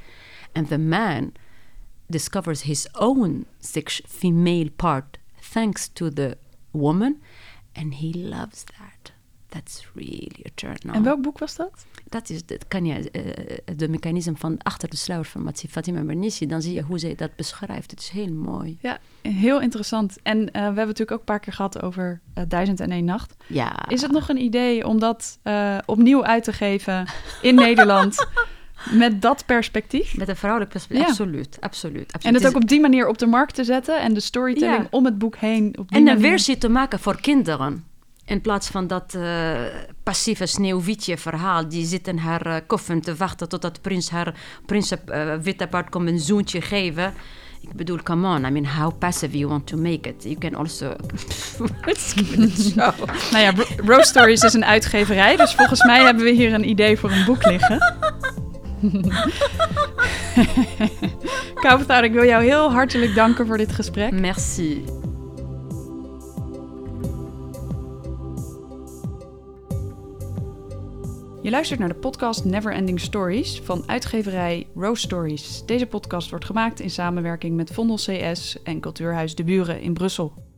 [0.53, 1.33] And the man
[2.07, 6.37] discovers his own sex- female part thanks to the
[6.71, 7.21] woman.
[7.73, 9.13] And he loves that.
[9.49, 10.95] That's really a turn on.
[10.95, 11.87] En welk boek was dat?
[12.09, 16.47] Dat is het, kan je, uh, de mechanisme van achter de sluier van Fatima Mernissi.
[16.47, 17.91] Dan zie je hoe zij dat beschrijft.
[17.91, 18.79] Het is heel mooi.
[18.81, 20.19] Ja, heel interessant.
[20.23, 23.05] En uh, we hebben natuurlijk ook een paar keer gehad over uh, Duizend en één
[23.05, 23.35] Nacht.
[23.47, 23.89] Ja.
[23.89, 25.39] Is het nog een idee om dat
[25.87, 27.09] opnieuw uit te geven
[27.43, 28.27] in Nederland?
[28.91, 30.17] Met dat perspectief?
[30.17, 31.11] Met een vrouwelijk perspectief, ja.
[31.11, 32.25] absoluut, absoluut, absoluut.
[32.25, 34.89] En het ook op die manier op de markt te zetten en de storytelling ja.
[34.91, 35.79] om het boek heen.
[35.79, 37.85] Op die en een versie te maken voor kinderen.
[38.25, 39.61] In plaats van dat uh,
[40.03, 41.69] passieve sneeuwwitje verhaal.
[41.69, 44.35] Die zit in haar uh, koffin te wachten totdat prins haar
[44.67, 47.15] prins uh, witte paard komt een zoentje geven.
[47.61, 48.45] Ik bedoel, come on.
[48.45, 50.23] I mean, how passive you want to make it.
[50.23, 50.87] You can also...
[53.33, 55.37] nou ja, Rose Stories is een uitgeverij.
[55.37, 57.79] Dus volgens mij hebben we hier een idee voor een boek liggen.
[61.65, 64.13] Kauwvertaal, ik wil jou heel hartelijk danken voor dit gesprek.
[64.13, 64.85] Merci.
[71.43, 75.63] Je luistert naar de podcast Never Ending Stories van uitgeverij Rose Stories.
[75.67, 80.50] Deze podcast wordt gemaakt in samenwerking met Vondel CS en Cultuurhuis De Buren in Brussel.